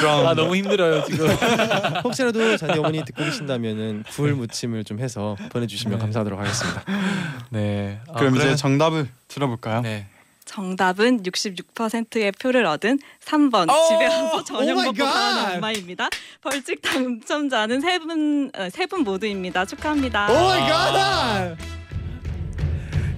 그럼 0.00 0.26
아 0.26 0.34
너무 0.34 0.56
힘들어요 0.56 1.04
지금. 1.04 1.28
혹시라도 2.02 2.56
잔디 2.56 2.78
어머니 2.80 3.04
듣고 3.04 3.22
계신다면은 3.22 4.02
굴 4.10 4.34
무침을 4.34 4.82
좀 4.84 4.98
해서 4.98 5.36
보내주시면 5.50 5.98
네. 5.98 6.02
감사하도록 6.02 6.38
하겠습니다. 6.40 6.82
네. 7.50 8.00
아, 8.08 8.14
그럼 8.14 8.32
이제 8.34 8.40
그러면- 8.40 8.56
정답을 8.56 9.08
들어볼까요? 9.28 9.82
네. 9.82 10.08
정답은 10.56 11.22
66%의 11.22 12.32
표를 12.32 12.64
얻은 12.64 12.98
3번 13.22 13.70
오! 13.70 13.88
집에 13.88 14.06
와서 14.06 14.42
저녁 14.42 14.72
oh 14.72 14.76
my 14.76 14.86
먹고 14.86 15.04
God! 15.04 15.12
가는 15.12 15.56
엄마입니다. 15.56 16.08
벌칙 16.40 16.80
당첨자는 16.80 17.82
세분세 17.82 18.86
분 18.86 19.04
모두입니다. 19.04 19.66
축하합니다. 19.66 20.32
Oh 20.32 20.46
my 20.46 20.60
God! 20.70 21.56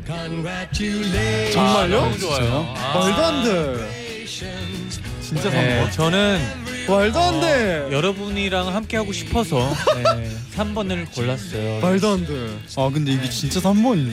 Congratulations. 0.04 1.52
정말요? 1.52 2.00
너무 2.00 2.18
좋아요. 2.18 2.74
아, 2.76 2.98
말도 2.98 3.24
안 3.24 3.44
돼. 3.44 4.24
진짜 5.20 5.50
네, 5.50 5.84
3번. 5.86 5.92
저는 5.92 6.40
말도 6.88 7.20
안 7.20 7.40
돼. 7.40 7.88
여러분이랑 7.92 8.74
함께 8.74 8.96
하고 8.96 9.12
싶어서 9.12 9.58
네, 9.94 10.28
3번을 10.56 11.14
골랐어요. 11.14 11.78
말도 11.82 12.08
안 12.08 12.26
돼. 12.26 12.58
아 12.76 12.90
근데 12.92 13.12
이게 13.12 13.30
진짜 13.30 13.60
3번 13.60 14.10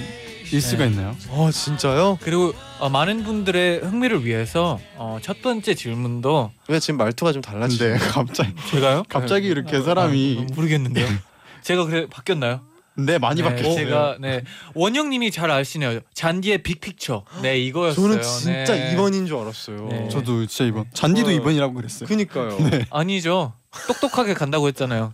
일 0.56 0.62
수가 0.62 0.86
네. 0.86 0.92
있나요? 0.92 1.14
아 1.32 1.52
진짜요? 1.52 2.18
그리고 2.22 2.54
어, 2.80 2.88
많은 2.90 3.26
분들의 3.26 3.80
흥미를 3.80 4.24
위해서 4.24 4.80
어, 4.96 5.20
첫 5.22 5.42
번째 5.42 5.76
질문도 5.76 6.50
왜 6.70 6.80
지금 6.80 6.98
말투가 6.98 7.34
좀 7.34 7.42
달라지죠? 7.42 7.84
근데 7.84 8.00
갑자기 8.00 8.54
제가요? 8.72 9.04
갑자기 9.10 9.48
이렇게 9.48 9.82
사람이 9.82 10.48
아, 10.50 10.54
모르겠는데요. 10.56 11.06
제가 11.62 11.86
그래 11.86 12.08
바뀌었나요? 12.10 12.62
네 12.98 13.18
많이 13.18 13.42
네, 13.42 13.50
바뀌었어요. 13.50 13.76
제가 13.76 14.18
네 14.22 14.44
원영님이 14.76 15.30
잘 15.32 15.52
아시네요. 15.52 16.00
잔디의 16.14 16.64
빅픽처. 16.64 17.26
네 17.42 17.60
이거였어요. 17.60 18.08
저는 18.08 18.22
진짜 18.24 18.74
네. 18.76 18.96
2번인 18.96 19.28
줄 19.28 19.36
알았어요. 19.36 19.88
네. 19.90 20.08
저도 20.08 20.46
진짜 20.46 20.64
이번 20.70 20.86
잔디도 20.94 21.28
어. 21.28 21.32
2번이라고 21.32 21.76
그랬어요. 21.76 22.08
그니까요. 22.08 22.58
아니죠. 22.92 23.52
똑똑하게 23.88 24.34
간다고 24.34 24.70
했잖아요. 24.70 25.14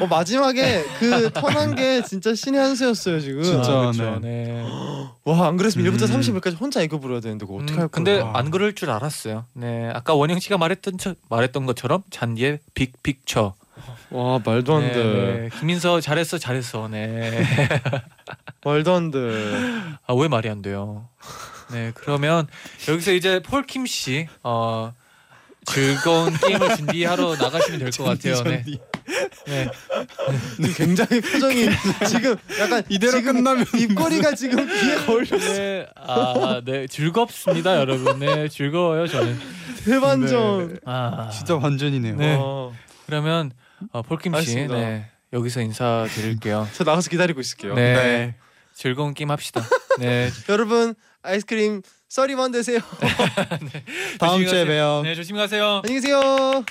어, 0.00 0.06
마지막에 0.06 0.82
그 0.98 1.30
턴한 1.32 1.74
게 1.76 2.02
진짜 2.02 2.34
신의 2.34 2.60
한 2.60 2.74
수였어요 2.74 3.20
지금. 3.20 3.42
진짜. 3.42 3.72
아, 3.72 3.90
그쵸. 3.90 4.18
네. 4.20 4.44
네. 4.44 4.64
와안 5.24 5.56
그랬으면 5.56 5.86
음. 5.86 5.92
1부터 5.96 6.08
30일까지 6.08 6.60
혼자 6.60 6.82
이거 6.82 6.98
불러야 6.98 7.20
되는데 7.20 7.46
그거 7.46 7.58
어떻게 7.58 7.74
음, 7.74 7.80
할 7.80 7.88
거야? 7.88 7.88
근데? 7.90 8.20
안 8.34 8.50
그럴 8.50 8.74
줄 8.74 8.90
알았어요. 8.90 9.44
네, 9.52 9.90
아까 9.94 10.14
원영 10.14 10.40
씨가 10.40 10.58
말했던 10.58 10.98
처, 10.98 11.14
말했던 11.28 11.66
것처럼 11.66 12.02
잔디의 12.10 12.60
빅 12.74 13.02
픽처. 13.02 13.54
와 14.10 14.40
말도 14.44 14.74
안 14.74 14.80
네, 14.82 14.92
돼. 14.92 15.02
네. 15.04 15.48
김민서 15.60 16.00
잘했어, 16.00 16.38
잘했어. 16.38 16.88
네. 16.88 17.44
말도 18.64 18.94
안 18.94 19.10
돼. 19.10 19.18
아 20.06 20.14
왜 20.14 20.26
말이 20.28 20.48
안 20.48 20.62
돼요? 20.62 21.08
네, 21.70 21.92
그러면 21.94 22.46
여기서 22.88 23.12
이제 23.12 23.40
폴킴 23.42 23.86
씨, 23.86 24.26
어 24.42 24.92
즐거운 25.66 26.32
게임을 26.38 26.76
준비하러 26.76 27.36
나가시면 27.36 27.78
될 27.80 27.90
것 27.90 28.04
같아요. 28.04 28.42
네. 28.42 28.64
네. 29.46 29.68
굉장히 30.76 31.20
표정이 31.20 31.68
지금 32.08 32.36
약간 32.60 32.82
이대로 32.88 33.12
지금 33.12 33.34
끝나면 33.34 33.66
입꼬리가 33.74 34.34
지금 34.34 34.66
귀에 34.66 34.96
걸렸어. 34.96 35.38
네, 35.38 35.86
아, 35.96 36.60
네, 36.64 36.86
즐겁습니다, 36.86 37.76
여러분. 37.78 38.18
네, 38.18 38.48
즐거워요, 38.48 39.06
저는. 39.06 39.38
대반전. 39.84 40.80
아, 40.84 41.30
진짜 41.32 41.56
완전이네요. 41.56 42.16
네. 42.16 42.36
와. 42.36 42.70
그러면 43.06 43.52
어, 43.92 44.02
폴킴 44.02 44.32
씨, 44.34 44.38
알겠습니다. 44.38 44.74
네, 44.74 45.10
여기서 45.32 45.62
인사드릴게요. 45.62 46.68
저 46.74 46.84
나가서 46.84 47.08
기다리고 47.10 47.40
있을게요. 47.40 47.74
네. 47.74 47.94
네. 47.94 48.34
즐거운 48.74 49.14
게임 49.14 49.30
합시다. 49.30 49.62
네. 49.98 50.30
여러분 50.48 50.94
아이스크림 51.22 51.82
thirty 52.08 52.37
one 52.37 52.52
되세요. 52.52 52.78
다음 54.18 54.46
주에. 54.46 54.64
봬요. 54.64 55.02
네, 55.04 55.14
조심히 55.14 55.38
가세요. 55.40 55.82
안녕히 55.84 56.00
계세요. 56.00 56.64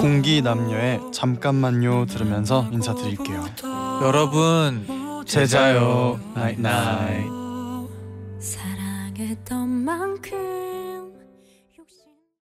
공기 0.00 0.40
남녀의 0.40 1.00
잠깐만요 1.12 2.06
들으면서 2.06 2.66
인사드릴게요. 2.72 3.44
여러분, 4.00 4.86
잘 5.26 5.60
자요. 5.60 6.18
Night 6.34 6.58
night. 6.58 7.26
사랑했던 8.40 9.68
만큼 9.68 10.63